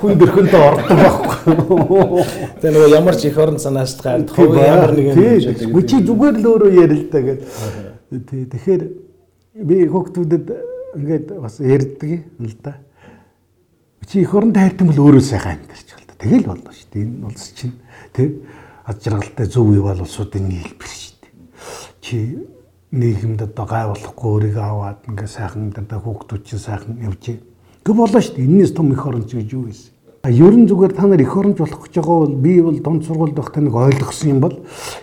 [0.00, 2.24] хүн дөрхөндөө ордог байхгүй.
[2.60, 5.72] Тэр нөгөө ямар ч их орон санааш гард хувь ямар нэг юм.
[5.72, 7.40] Бүчи зүгээр л өөрөө ярилтаа гэд.
[8.28, 8.82] Тий тэгэхээр
[9.64, 10.46] би хүүхдүүдэд
[11.00, 12.76] ингээд бас ярьдаг юм л да.
[14.06, 16.14] Чи их оронд хайртай бол өөрөө сайхан амьдарч байна.
[16.20, 17.02] Тэгэл болно шүү дээ.
[17.02, 17.74] Энэ улс чинь
[18.14, 18.28] тий
[18.86, 21.32] ад жаргалтай зөв үе бол улсуудын нийлбэр шүү дээ.
[22.00, 22.16] Чи
[22.94, 27.42] нийгэмд одоо гай болохгүй өөрийгөө аваад ингээ сайхан одоо хүүхдүүд чинь сайхан явж.
[27.82, 28.46] Гэ болоо шүү дээ.
[28.46, 29.90] Энээс том их оронч гэж юу гэсэн.
[30.22, 33.34] А ерөн зүгээр та нар их оронч болох гэж байгаа бол би бол дунд сургуульд
[33.34, 34.54] байхдаа нэг ойлгосон юм бол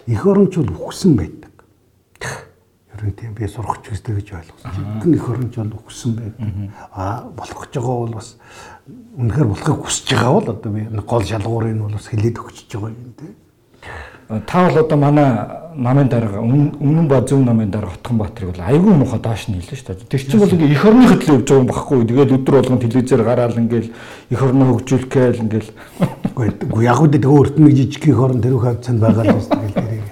[0.08, 1.52] их оронч бол үхсэн байдаг.
[2.96, 4.72] Ерөн тийм би сурах ч гэстэй гэж ойлгосон.
[5.04, 6.72] Жинхэнэ их оронч бол үхсэн байдаг.
[6.96, 8.36] А болох гэж байгаа бол бас
[9.20, 12.92] үнэхээр болохыг хүсэж байгаа бол одоо би гол шалгуурыг нь бол бас хэлээд өгч байгаа
[12.96, 13.43] юм тийм
[14.48, 15.30] та бол одоо манай
[15.76, 19.78] намын дарга өмнө ба зөв намын дарга Хотхон Баатарыг бол айгүй муухай доош нь хэлсэн
[19.78, 20.10] шүү дээ.
[20.10, 22.06] Тэр чинь бол ингээ их орны хөдлөө явж байгаа юм багхгүй.
[22.06, 23.90] Тэгээд өдөр болгон телевизээр гараал ингээл
[24.30, 25.70] их орноо хөгжүүлэх гээл ингээл
[26.70, 29.74] үгүй яг үдэ тэгээ өөрт нь жижиг их орн тэрүүх хавцанд байгаа л шүү дээ
[29.82, 30.08] тэрийг.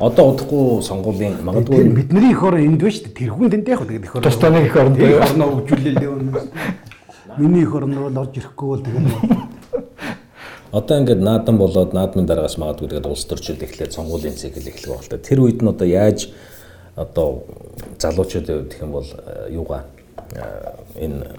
[0.00, 3.20] Одоо удахгүй сонгуулийн магадгүй бидний их орн энд биш шүү дээ.
[3.20, 4.24] Тэрхүүн тэнд яг тэгээд их орн.
[4.24, 6.40] Тостаны их орн их орноо хөгжүүлээ л
[7.36, 9.45] Миний их орн руу орж ирэхгүй бол тэгээд
[10.72, 15.04] Одоо ингээд наадан болоод наадмын дараагаас магадгүй тэгээд улс төрчид эхлээд сонгуулийн цикл эхлэх байх
[15.06, 15.18] л та.
[15.18, 16.28] Тэр үед нь одоо яаж
[16.96, 17.44] одоо
[17.98, 19.84] залуучууд гэх юм бол э, юугаа
[20.34, 21.38] э, энэ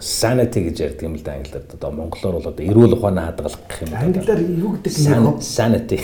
[0.00, 3.80] sanity гэж ярьдаг юм л да англиар одоо монголоор бол одоо эрүүл ухааны хадгалах гэх
[3.82, 3.98] юм да.
[4.04, 5.40] Англиар юу гэдэг юм бэ?
[5.40, 5.98] Sanity.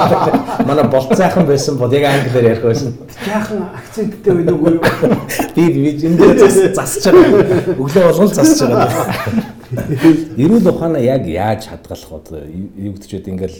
[0.68, 2.94] Манай болцайхан байсан бол яг англиар ярих байсан.
[3.24, 4.78] Жаахан акценттэй байна уу?
[5.56, 7.74] Би би энэ дээр засаж байгаа.
[7.80, 9.59] Өглөө болгон засаж байгаа.
[9.70, 12.42] Эрүүл ухаанаа яг яаж хадгалах вэ?
[12.76, 13.30] Юу вэ?
[13.30, 13.58] Ингээл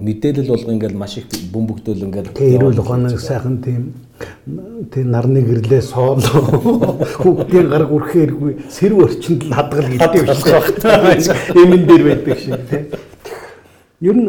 [0.00, 3.92] мэдээлэл болго ингээл маш их бөмбөгдөөл ингээл эрүүл ухаанаа сайхан тийм
[4.92, 10.24] тийм нарны гэрлээ соол хүүхдийн гар үрхэхэргүй сэрв орчинд л хадгал гэдэг
[11.56, 12.84] юм энэ дээр байдаг шиг тийм.
[14.00, 14.28] Ер нь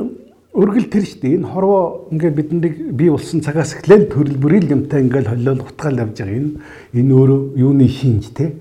[0.55, 1.35] өргөл тэр шүү дээ.
[1.37, 6.15] Энэ хорвоо ингээд биднийг бий болсон цагаас эхлээл төрөл бүрийн юмтай ингээд холиол утгаал явж
[6.15, 6.35] байгаа.
[6.35, 6.51] Энэ
[6.95, 8.55] энэ өөрөө юуны шинж те.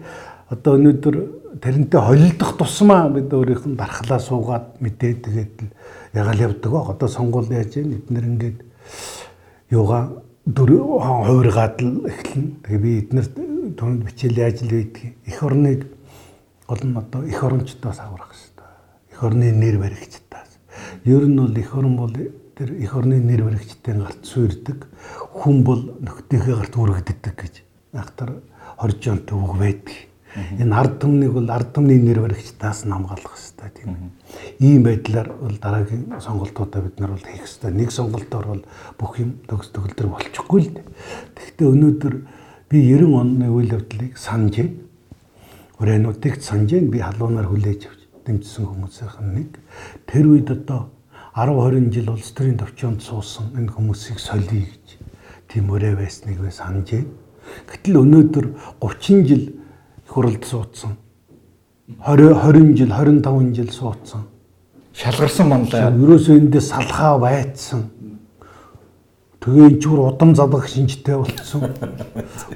[0.51, 1.17] Одоо өнөөдөр
[1.61, 5.71] тэрнтэй холилдох тусмаа бид өөрийнх нь дархлаа суугаад мэдээд тэгээд л
[6.13, 6.73] ягаал явдаг.
[6.73, 8.59] Одоо сонгуул яаж юм эднэр ингээд
[9.71, 12.61] юугаа дөр хуургаад л эхлэн.
[12.65, 13.35] Тэгээ би эднэрт
[13.79, 15.81] түнд бичээл яаж л байдгийг эх орныг
[16.69, 18.69] гол нь одоо эх орончдоос аврах хэрэгтэй.
[19.13, 20.51] Эх орны нэр баригчдаас.
[21.05, 22.15] Ер нь бол эх орн бол
[22.57, 24.87] тэр эх орны нэр баригчдын гарт суурдаг.
[25.33, 27.55] Хүн бол нөхдийнхээ гарт үргэлддэг гэж.
[27.97, 28.43] Ахтар
[28.77, 30.06] хоржоонтой үг байдаг
[30.37, 34.13] Энэ ард түмнийг бол ард түмний нэр баригчдаас нь хамгаалах хэрэгтэй тийм.
[34.61, 37.73] Ийм байдлаар бол дараагийн сонголтуудаа бид нар бол хийх хэрэгтэй.
[37.73, 38.63] Нэг сонголтоор бол
[39.01, 40.85] бүх юм төгс төгөлдөр болчихгүй л дээ.
[41.41, 42.15] Тэгэхдээ өнөөдөр
[42.69, 44.77] би 90 оны үйл явдлыг санаж байна.
[45.81, 46.93] Өрөөнүүдийг санаж байна.
[46.93, 49.51] Би халуунаар хүлээж авч дэмжсэн хүмүүсийн нэг.
[50.05, 50.93] Тэр үед одоо
[51.33, 54.87] 10 20 жил улс төрийн төвчөнд суусан энэ хүмүүсийг солиё гэж
[55.49, 57.13] тийм өрөө байсныг би санаж байна.
[57.69, 58.47] Гэтэл өнөөдөр
[58.81, 59.45] 30 жил
[60.17, 60.97] хурлд суудсан.
[62.07, 64.23] 20 20 жил 25 жил суудсан.
[64.97, 65.93] Шалгарсан манлаа.
[65.93, 67.83] Ерөөсөө эндээ салхаа байцсан.
[69.45, 71.69] Тэгээ эн чигээр удам задах шинжтэй болцсон.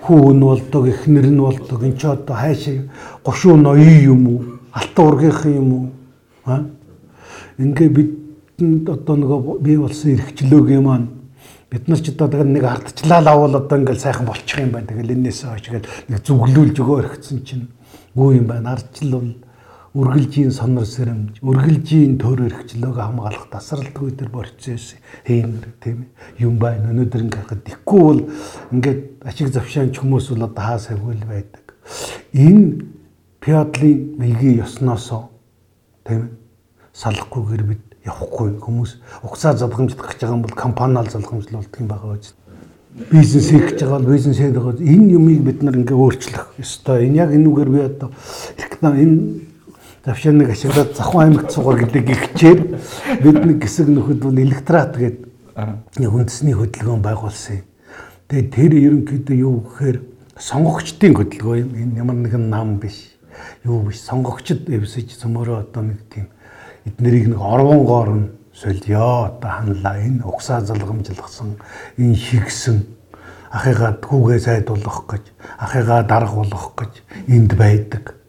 [0.09, 1.85] Хүү нь болдог, эхнэр нь болдог.
[1.85, 2.89] Эн чи одоо хайшаа
[3.25, 4.41] гошуу ноён юм уу?
[4.73, 5.87] Алтан ургийнхан юм уу?
[6.49, 6.65] Аа?
[7.61, 11.20] Ингээ бидэнд одоо нөгөө бий болсон эрхчлөөгийн маань
[11.71, 14.91] бид нар ч одоо тэгээд нэг ардчлал авал одоо ингээл сайхан болчих юм байна.
[14.91, 17.71] Тэгэл энээс хойш гээд нэг зүглүүлж өгөө орхисон чинь
[18.15, 18.75] гүү юм байна.
[18.75, 19.31] Ардчил бол
[19.91, 24.95] үргэлжийн сонор сэрэмж, үргэлжийн төр өрхчлөөг хамгаалах тасралтгүй төр борцоос
[25.27, 26.07] хиймэр тийм
[26.39, 26.95] юм байна.
[26.95, 28.23] Өнөөдөр ингээд харахад дихгүй бол
[28.71, 31.75] ингээд ашиг завшаанч хүмүүс бол одоо хаа сайгүй байдаг.
[32.31, 32.87] Энэ
[33.43, 35.31] пиадлын маягийн ёсноосоо
[36.07, 36.39] тийм
[36.95, 38.93] салахгүйгээр бид явахгүй хүмүүс
[39.23, 42.35] угсаа залгамжлах гэж байгаа юм бол компаниал залгамжлуулдаг юм байгаа үст.
[43.13, 44.81] Бизнес хийх гэж байгаа бол бизнес хийх байгаа.
[44.81, 47.07] Энэ юмыг бид нар ингээ өөрчлөх ёстой.
[47.07, 48.11] Энэ яг энүүгээр би одоо
[48.83, 49.51] энэ
[50.05, 52.61] завшааныг ашиглаад Завхан аймагт суугаар гэдэг ихчээр
[53.21, 55.29] бидний гисэг нөхөд бол электрат гэдэг
[56.01, 57.67] үндэсний хөдөлгөөн байгуулсан юм.
[58.33, 59.97] Тэгээ тэр ерөнхийдөө юу гэхээр
[60.41, 61.71] сонгогчдын хөдөлгөөн юм.
[61.77, 63.13] Энэ ямар нэгэн нам биш.
[63.61, 64.01] Юу биш.
[64.01, 66.33] Сонгогчд эвсэж цөмөрөө одоо нэг тийм
[66.87, 71.57] эднэрийг нэг орвонгоор нь сольё одоо ханлаа энэ угсаа залгамжлахсан
[71.99, 72.87] энэ шигсэн
[73.51, 75.25] ахыгаа түүгээ сайд болгох гэж
[75.59, 76.93] ахыгаа дарга болгох гэж
[77.29, 78.21] энд байдаг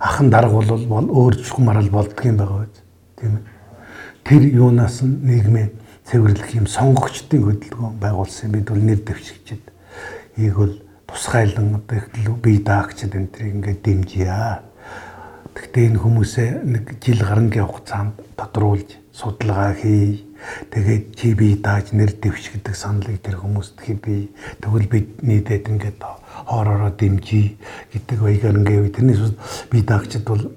[0.00, 2.82] Ахан дарга бол өөр чухмарал болдго юм байгаа биз.
[3.16, 3.38] Тийм.
[4.24, 5.70] Тэр юунаас нь нийгмийн
[6.08, 9.64] цэвэрлэх юм сонгогчдын хөдөлгөөн байгуулсан бид бол нэр дэвшигчэд
[10.36, 10.74] ийг бол
[11.06, 14.62] тусгайлан одоо ихтэл бие даагчид энэ тэрийг ингээд дэмжийа.
[15.54, 20.26] Гэхдээ энэ хүмүүсээ нэг жил гарангийн хугацаанд тодруулж судалгаа хий.
[20.70, 23.98] Тэгээд чи бие дааж нэр дэвшигдэг саналыг тэр хүмүүст хий.
[24.62, 26.00] Тэгвэл бид нийтэд ингээд
[26.46, 27.58] хоороороо дэмжий
[27.92, 29.34] гэдэг баягаар ингээ тэрнээс
[29.68, 30.54] би даагчд бол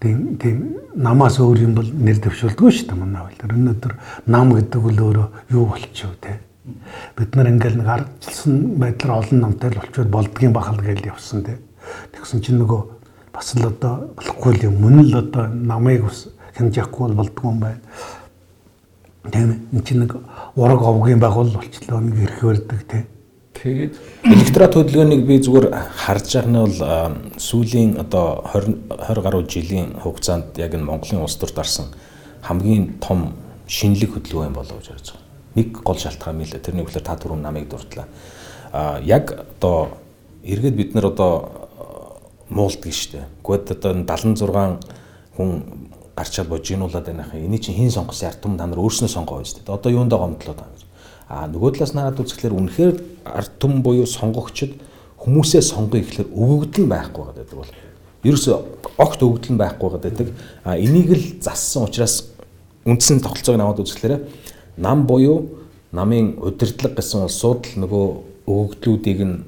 [0.00, 0.56] тийм тийм
[0.94, 3.50] намаас өөр юм бол нэр дэвшүүлдэггүй шүү дээ манай хэл.
[3.50, 3.92] Өнөөдөр
[4.30, 6.38] нам гэдэг бол өөрөө юу болчихв те.
[7.18, 11.58] Бид нар ингээл нэг ардчилсан байдлаар олон намтай л болчиход болдгийн бахал гээл явсан те.
[12.14, 12.97] Тэгсэн чинь нөгөө
[13.38, 14.80] бас л одоо болохгүй юм.
[14.82, 16.26] Мөн л одоо намайг ус
[16.58, 17.80] хэмжихгүй бол болдгүй юм байна.
[19.30, 20.16] Тийм энэ чинь нэг
[20.56, 23.06] ураг овгийн байгуул болчлоо нэг ирэх барьдаг те
[23.58, 26.78] Тэгээд электрат хөдөлгөөнийг би зүгээр харж байгаа нь бол
[27.42, 31.90] сүүлийн одоо 20 20 гаруй жилийн хугацаанд яг энэ Монголын улс төрд арсан
[32.46, 33.34] хамгийн том
[33.66, 35.26] шинэлэг хөдөлгөөн юм болов гэж харж байгаа.
[35.58, 36.62] Нэг гол шалтгаан мэлээ.
[36.62, 38.06] Тэрний үгээр та түрүүн намайг дурдлаа.
[38.70, 39.98] А яг одоо
[40.46, 41.57] эргээд бид нар одоо
[42.50, 43.26] муулдаг шүү дээ.
[43.44, 45.50] Гэхдээ одоо 76 хүн
[46.16, 47.38] гарчаад божигнуулаад байна хаа.
[47.38, 49.70] Эний чинь хэн сонгосон ард түмэн та нар өөрснөө сонгоо байж дээ.
[49.70, 50.88] Одоо юундаа гомдлоод байгаа
[51.28, 52.94] А нөгөө талаас нараад үзэхлээр үнэхээр
[53.28, 54.80] ард түмэн буюу сонгогчд
[55.20, 57.72] хүмүүсээ сонгоё гэхэлэр өвөгдөл байхгүй байдаг бол
[58.24, 58.50] ерөөсө
[58.96, 60.32] огт өвөгдөл байхгүй байдаг.
[60.64, 62.32] А энийг л зассан учраас
[62.88, 64.24] үндсэн тогтолцоог аваад үзэхлээр
[64.80, 65.52] нам буюу
[65.92, 68.06] намын удирдлага гэсэн улсууд л нөгөө
[68.48, 69.44] өвөгдлүүдийг нь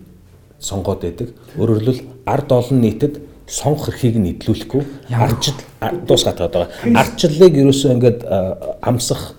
[0.61, 1.33] сонгоод байдаг.
[1.57, 3.15] Өөрөөр хэлбэл ард олон нийтэд
[3.51, 5.59] сонгох эрхийг нь эдлүүлэхгүй арчил
[6.07, 6.71] дуусгаад байгаа.
[6.95, 8.21] Арчлалыг ерөөсөө ингээд
[8.83, 9.35] амсах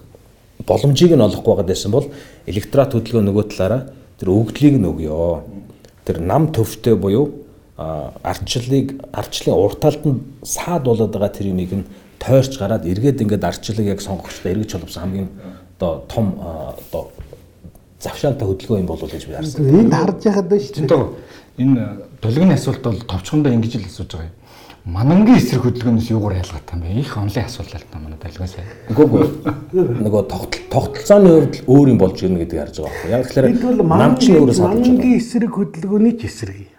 [0.67, 2.07] боломжийг нь олохгүй байгаа байсан бол
[2.45, 3.81] электорат хөдөлгөөн нөгөө талаараа
[4.19, 5.39] тэр өгдлийг нь өгөө.
[6.05, 7.41] Тэр нам төвтэй буюу
[7.77, 11.85] ардчлалыг ардчлалын урталд нь саад болоод байгаа тэр юмыг нь
[12.19, 15.29] тойрч гараад эргээд ингээд ардчлалыг яг сонгогчтой эргэж холбосон хамгийн
[15.77, 17.09] одоо том одоо
[18.01, 19.65] завшаантай хөдөлгөөн юм болов уу гэж би харсан.
[19.65, 21.05] Энд харж яхад байна шүү дээ.
[21.57, 24.41] Энэ долгионы асуулт бол товчхондоо ингэж л асууж байгаа юм
[24.81, 27.05] Манангийн эсрэг хөдөлгөөнөөс юугаар ялгаатай юм бэ?
[27.05, 28.57] Их онлын асуулт та манай далгаас.
[28.89, 30.01] Үгүй ээ.
[30.01, 33.13] Нөгөө тогтолцооны хувьд өөр юм болж ирнэ гэдгийг харж байгаа байхгүй.
[33.13, 34.89] Яг тэгэхээр намчин өөрөө санаж байгаа.
[34.89, 36.73] Манангийн эсрэг хөдөлгөөний ч эсрэг юм.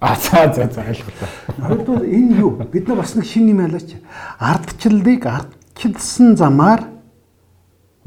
[0.00, 1.28] А за за за ойлголоо.
[1.60, 2.50] Хоёрдугаар энэ юу?
[2.72, 4.00] Бид нар бас нэг шин юм ялаач.
[4.40, 6.88] Ардчлалыг ардчилсан замаар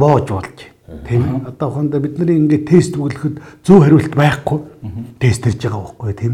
[0.01, 0.74] боож болж
[1.08, 1.48] тийм ээ.
[1.50, 4.60] Одоо хондоо бидний ингээд тест бүглэхэд зөв хариулт байхгүй.
[5.20, 6.34] Тест хийж байгаа байхгүй тийм.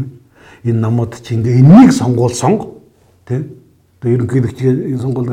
[0.64, 2.82] Энэ намууд чи ингээ энийг сонгуул сонго
[3.26, 3.46] Тэ?
[4.02, 5.30] Тэгээ ерөнхийдөө чи энэ сонгуульд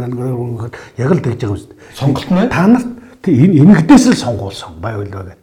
[0.97, 1.97] яг л тэгж байгаа юм шүү дээ.
[1.97, 5.37] Сонголт нь та нарт энэ энэгдээс л сонгуулсан байвал байгаа.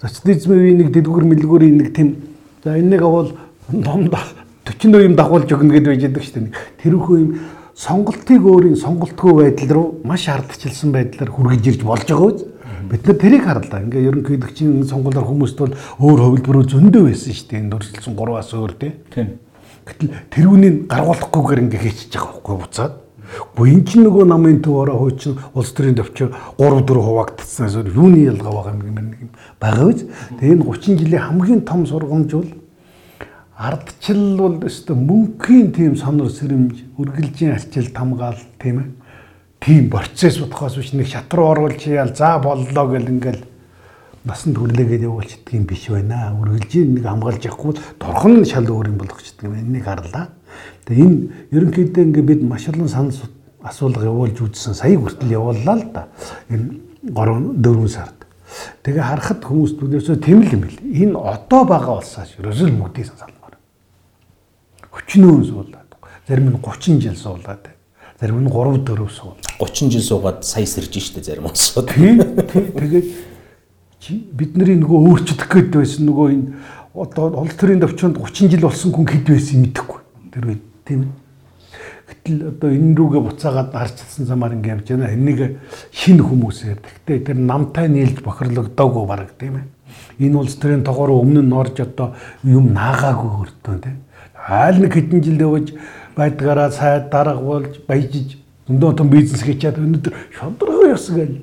[0.00, 2.16] Социализмын нэг дэдгүр мэлгүүрийн нэг тийм
[2.64, 3.36] за энэ нэг авал
[3.68, 4.16] номд
[4.64, 6.56] 40 юм дагуулж өгнө гэдээ байж байгаа шүү дээ.
[6.80, 7.30] Тэрхүү юм
[7.74, 12.44] сонголтыг өөрийн сонголтгүй байдал руу маш ардчилсан байдлаар хүргэж ирж болж байгаа үз.
[12.90, 13.80] Бид нар тэрийг харлаа.
[13.80, 17.60] Ингээ ерөнхийдөө чинь сонгуулиар хүмүүст бол өөр хувилбаруу зөндөө байсан шүү дээ.
[17.62, 18.94] Энэ дөрвөлсөн 3-аас өөр тийм.
[19.14, 19.28] Тийм.
[19.86, 22.92] Гэтэл тэрүүнийг гаргуулахгүйгээр ингээ хийчихэж байгаа байхгүй буцаад.
[23.32, 26.28] Гэхдээ энэ чинь нөгөө намын төвөөрөө хуучин улс төрийн төвчөр
[26.60, 30.04] 3 4 хуваагдсан юуны ялгаа байгаа юм нэг юм байгаа биз.
[30.36, 32.50] Тэгээ энэ 30 жилийн хамгийн том сургамж бол
[33.58, 38.88] ардчил бол өстө мөнхийн тийм сонор сэрэмж, үргэлжийн арчил тамгаал тийм ээ.
[39.60, 43.44] Тийм процесс бодохоос биш нэг шатруу оруулж яал за боллоо гэл ингээл
[44.24, 46.32] насан төрлөгээд явуулчихдаг юм биш байна.
[46.40, 49.54] Үргэлжийн нэг хамгаалж явахгүй торхон шал өөр юм болгочдөг юм.
[49.54, 50.32] Энийг харлаа.
[50.88, 51.20] Тэгээ энэ
[51.52, 53.20] ерөнхийдөө ингээ бид маш олон санал
[53.62, 54.74] асуулга явуулж үзсэн.
[54.74, 56.08] Сая хүртэл явууллаа л да.
[56.50, 56.80] Энэ
[57.14, 58.18] 3 4 сард.
[58.82, 60.82] Тэгээ харахад хүмүүс түнээсөө тийм л юм бэл.
[60.82, 63.41] Энэ одоо байгаа улсаас ерөөсөө мөгдий санал
[64.92, 65.90] хүчнөө суулаад.
[66.28, 67.68] Зарим нь 30 жил суулаад.
[68.20, 69.40] Зарим нь 3 4 суулаад.
[69.58, 71.88] 30 жил суугаад сая сэрж штэ зарим улсууд.
[71.90, 73.08] Тэгээд
[74.36, 76.46] бидний нөгөө өөрчлөх гээд байсан нөгөө энэ
[76.92, 80.00] одоо улс төрийн төвчөнд 30 жил болсон хүн хэд байсан мэдэхгүй.
[80.34, 81.12] Тэр үед тийм ээ.
[82.12, 85.14] Гэтэл одоо энэ рүүгээ буцаагаад харцсан замаар ингэ явж байна.
[85.14, 85.56] Энийг
[85.94, 86.78] шинэ хүмүүсээр.
[86.84, 89.66] Гэхдээ тэр намтай нийлж бохирлогдоогүй баг тийм ээ.
[90.20, 92.12] Энэ улс төрийн тогоор өмнө нь орж одоо
[92.44, 93.98] юм наагаагүй хөртөө тийм
[94.48, 95.72] айл нэг хэдэн жил явж
[96.16, 98.38] байдгаараа сайд дарга болж баяжиж
[98.68, 101.34] өндөө том бизнес хийчихэд өнөөдөр шодрогоо ёсгөл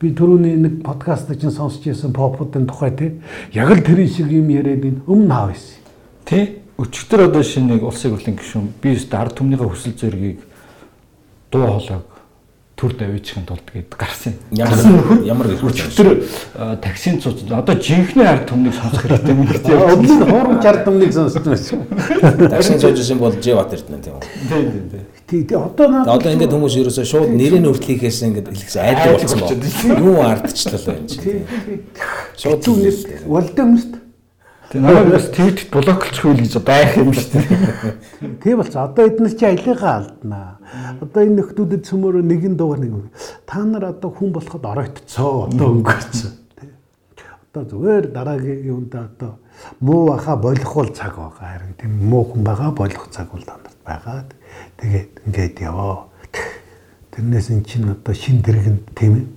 [0.00, 3.10] би түрүүний нэг подкаст чинь сонсч байсан попуудын тухай тий
[3.54, 5.82] яг л тэр шиг юм яриад ин өмнө хаа байсан.
[6.24, 10.38] Тий өчигдөр одоо шинэ нэг улсын хурлын гишүүн би өстө ард түмнийхээ хүсэл зоригийг
[11.50, 12.17] дуу хоолойг
[12.78, 14.36] төр давиичхын тулд гээд гарсан.
[14.54, 14.78] Ямар
[15.26, 16.22] ямар өчтөр
[16.78, 19.74] таксин цуц одоо жинхэнэ ард түмнийг сонсох хэрэгтэй юм гэдэг.
[19.98, 21.82] Өмнө хуурамч ард түмнийг сонсож байсан.
[22.54, 24.22] Таксин цуцсан бол Жэват эрдэнэ тийм үү?
[24.46, 25.06] Тийм тийм.
[25.26, 29.42] Тий, тий одоо надад Одоо ингээд хүмүүс ерөөсөө шууд нэрийн өртлөхээс ингээд хэлэхсэн айдаг болсон
[29.42, 29.98] байна.
[29.98, 31.18] Юу ардчлал байна чи.
[31.18, 31.42] Тий.
[32.38, 33.97] Шууд түнэс болд юм шүү дээ.
[34.68, 38.36] Тэгээ намайг бас твитт блоклчих үйл гэж байх юм шүү дээ.
[38.44, 38.84] Тий болцоо.
[38.84, 40.60] Одоо эднэр чи аялыгаа алднаа.
[41.00, 43.08] Одоо энэ нөхдүүдэд цөмөрөө нэгэн дуугар нэг.
[43.48, 45.48] Та нар одоо хүн болоход оройтцоо.
[45.48, 46.32] Одоо өнгөрцөө.
[47.48, 49.40] Одоо зүгээр дараагийн юунд одоо
[49.80, 51.48] муу баха болох бол цаг байгаа.
[51.48, 54.28] Харин тийм муу хүн байгаа болох цаг бол танарт байгаа.
[54.76, 56.12] Тэгээд ингээд яваа.
[57.16, 59.32] Тэрнээс эн чинь одоо шин дэргэнд тийм.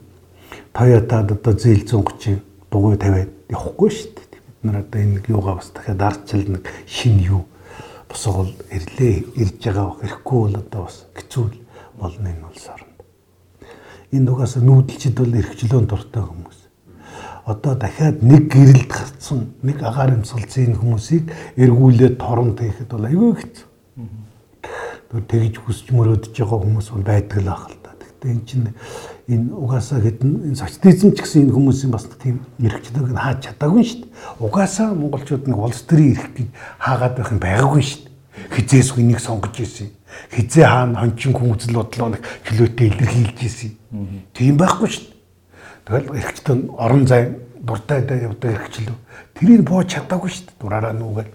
[0.75, 4.30] Toyota-д одоо зээл 130 дугуй тавиад явахгүй шүү дээ
[4.63, 7.45] нар одоо энэ юугаа бас дахиад ардчил нэг шин юу
[8.11, 11.45] босгол ирлээ ирж байгаа хэрэггүй бол одоо бас хэцүү
[11.95, 12.97] болно энэ улс оронд.
[14.11, 16.59] Энэ угаас нүүдэлчд бол эрхчлөөнд дуртай хүмүүс.
[17.45, 23.67] Одоо дахиад нэг гэрэлд гарцсан нэг агаар юмсгалцын хүмүүсийг эргүүлээд торонд хийхэд бол аюул хэцүү.
[25.11, 27.95] Тэгж хүсч мөрөөдөж байгаа хүмүүс бол байдаг л ах л та.
[27.95, 28.67] Гэхдээ эн чинь
[29.27, 33.83] энэ угаасаа хэдэн энэ социализм ч гэсэн энэ хүмүүсийн бас тийм эрхчлөөг нь хааж чадаагүй
[33.85, 34.11] шүү дээ.
[34.41, 36.49] Угаасаа монголчууд нэг улс төрийн эрхийг
[36.81, 38.11] хаагаад байх юм байгаагүй шүү дээ.
[38.55, 39.89] Хизээс энийг сонгож ирсэн.
[40.33, 43.71] Хизээ хаана хончин хүмүүзэл бодлоо нэг чөлөөтэй илэрхийлж ирсэн.
[44.33, 45.19] Тийм байхгүй шүү дээ.
[45.85, 48.97] Тэгэл эрхчлөө орон зай дуртай явдаг эрхчлөө.
[49.37, 50.59] Тэрийг бууж чадаагүй шүү дээ.
[50.59, 51.29] Дураараа нүгэл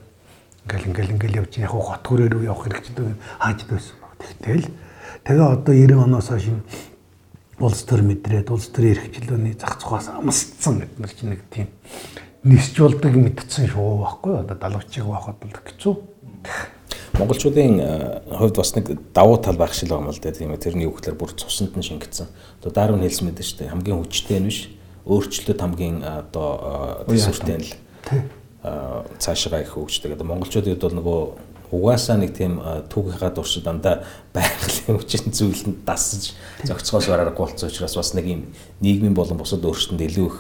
[0.66, 4.12] ингээл ингээл ингээл явж яг хот хүрээ рүү явах эрхчлөө хааж байсан баг.
[4.18, 4.66] Тэгтэл
[5.22, 6.50] тэгээ одоо 90 оноос хойш
[7.60, 11.68] улс төр мэдрээд улс төрийн эрхчлөөний зах зугаас амсцсан гэдэг нар чинь нэг тийм
[12.44, 15.94] нисч болдог мэдсэн шүү байхгүй одоо далавчиг байхад бол хэцүү.
[17.16, 20.60] Монголчуудын э, хувьд бас нэг давуу тал байх шил байгаа юм л да тийм ээ
[20.60, 22.28] тэрний үгээр бүр цусанд нь шингэсэн.
[22.60, 24.68] Одоо Дарвин хэлсэн мэт шүү дээ хамгийн хүчтэй нь биш
[25.08, 27.72] өөрчлөлт хамгийн э, одоо төсөлтэй нь л
[29.16, 30.12] цаашгаа их хөгждөг.
[30.12, 31.20] Одоо монголчуудад бол нөгөө
[31.70, 32.60] угаасаа нэг тийм
[32.92, 34.04] түүхийнхаа дуршид дандаа
[34.34, 38.42] байгалийн хүчин зүйлэнд дасж зохицохоос барааргүй болсон учраас бас нэг юм
[38.80, 40.38] нийгмийн болон бусад өөрчлөлтөнд илүү их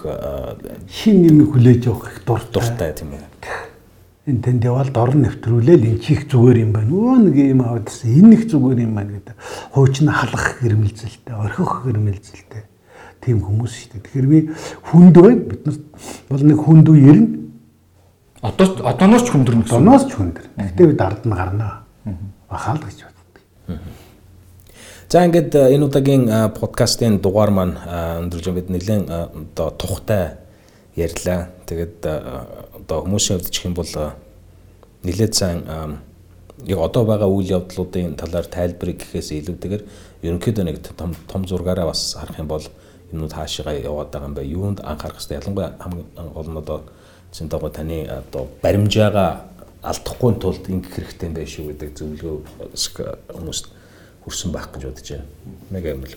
[0.90, 3.24] шин юм хүлээж авах их дуртай тийм үү.
[4.26, 6.90] Энэ тэнд явал дор нэвтрүүлээл энэ чих зүгээр юм байна.
[6.90, 9.36] Өө нэг юм авадсан энэ их зүгээр юм байна гэдэг.
[9.70, 12.62] Хуучин халах гэрмэлзэлтэй, орхих гэрмэлзэлтэй.
[13.22, 14.02] Тийм хүмүүс шүү дээ.
[14.02, 14.38] Тэгэхээр би
[14.90, 15.42] хүнд байна.
[15.46, 15.78] Бид нар
[16.26, 17.45] бол нэг хүнд үе ирнэ
[18.46, 19.74] Одоо одооноос ч хүндэрнэ гэсэн.
[19.74, 20.46] Одооноос ч хүндэр.
[20.54, 21.82] Гэхдээ бид ард нь гарнаа.
[22.46, 23.34] Бахаал гэж боддог.
[25.10, 27.74] За ингээд э, энэ удаагийн э, подкастын дугаар маань
[28.22, 30.38] өндөрлж бид нэлээд одоо тухтай
[30.94, 31.50] ярьлаа.
[31.66, 33.90] Тэгээд одоо хүмүүсийн хувьд ч юм бол
[35.02, 35.66] нэлээд сайн
[36.64, 39.82] яг одоо байгаа үйл явдлуудын талаар тайлбарыг гэхээс илүүтэйгээр
[40.24, 42.64] ерөнхийдөө нэг том том зургаараа бас харах юм бол
[43.12, 44.42] юмнууд хаашаа яваад байгаа юм бэ?
[44.48, 45.38] Юунд анхаарах хэрэгтэй?
[45.38, 46.78] Ялангуяа хамгийн гол нь одоо
[47.36, 49.44] Синтого таны одоо баримжаага
[49.84, 52.36] алдахгүй тулд ингэх хэрэгтэй байх шүү гэдэг зөвлөгөө
[53.36, 53.68] хүмүүст
[54.24, 55.26] хүрсэн байх гэж бодож байна.
[55.68, 56.16] Мега юм л.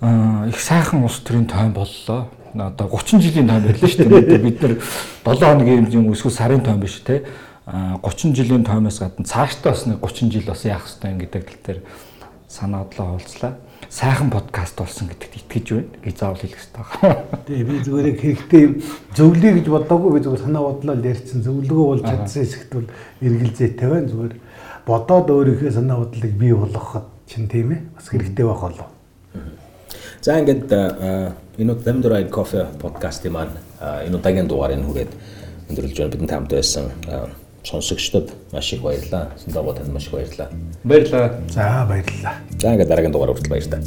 [0.00, 2.30] Аа их сайхан улс төрийн тойм боллоо.
[2.54, 4.38] Одоо 30 жилийн тойм байлаа шүү дээ.
[4.40, 7.22] Бид нар 7 хоногийн юм эсвэл сарын тойм биш те.
[7.66, 11.60] Аа 30 жилийн тоймоос гадна цаашдаа бас нэг 30 жил бас яах хэрэгтэй гэдэг тал
[11.66, 11.80] дээр
[12.48, 13.52] санаа бодлоо хуваалцлаа.
[13.94, 15.86] Сайхан подкаст болсон гэдэгт итгэж байна.
[16.02, 17.22] гэж заавал хэлэх хэрэгтэй байна.
[17.46, 18.64] Тэгээ би зүгээр яг хэрэгтэй
[19.14, 22.88] зөвлөе гэж бодоогүй би зүгээр санаа бодлоо ярьсан зөвлөгөө болж чадсан хэсэгт бол
[23.22, 24.10] эргэлзээтэй байна.
[24.10, 24.34] Зүгээр
[24.82, 27.80] бодоод өөрийнхөө санаа бодлыг бий болгоход чинь тийм ээ.
[27.94, 28.90] Бас хэрэгтэй байх болов.
[30.26, 30.66] За ингээд
[31.62, 32.02] энэ Them
[32.34, 35.12] Coffee подкастын маань энэ удаагийн дугаарыг хүрээд
[35.70, 36.10] өндөрлж байна.
[36.10, 36.90] Бидэнд хамт байсан
[37.64, 39.32] сонсогчдод маш их баярлалаа.
[39.42, 40.48] Сандаа танд маш их баярлалаа.
[40.84, 41.40] Баярлалаа.
[41.48, 42.34] За баярлалаа.
[42.60, 43.82] За ингээд дараагийн дугаар хүртэл баярлалаа.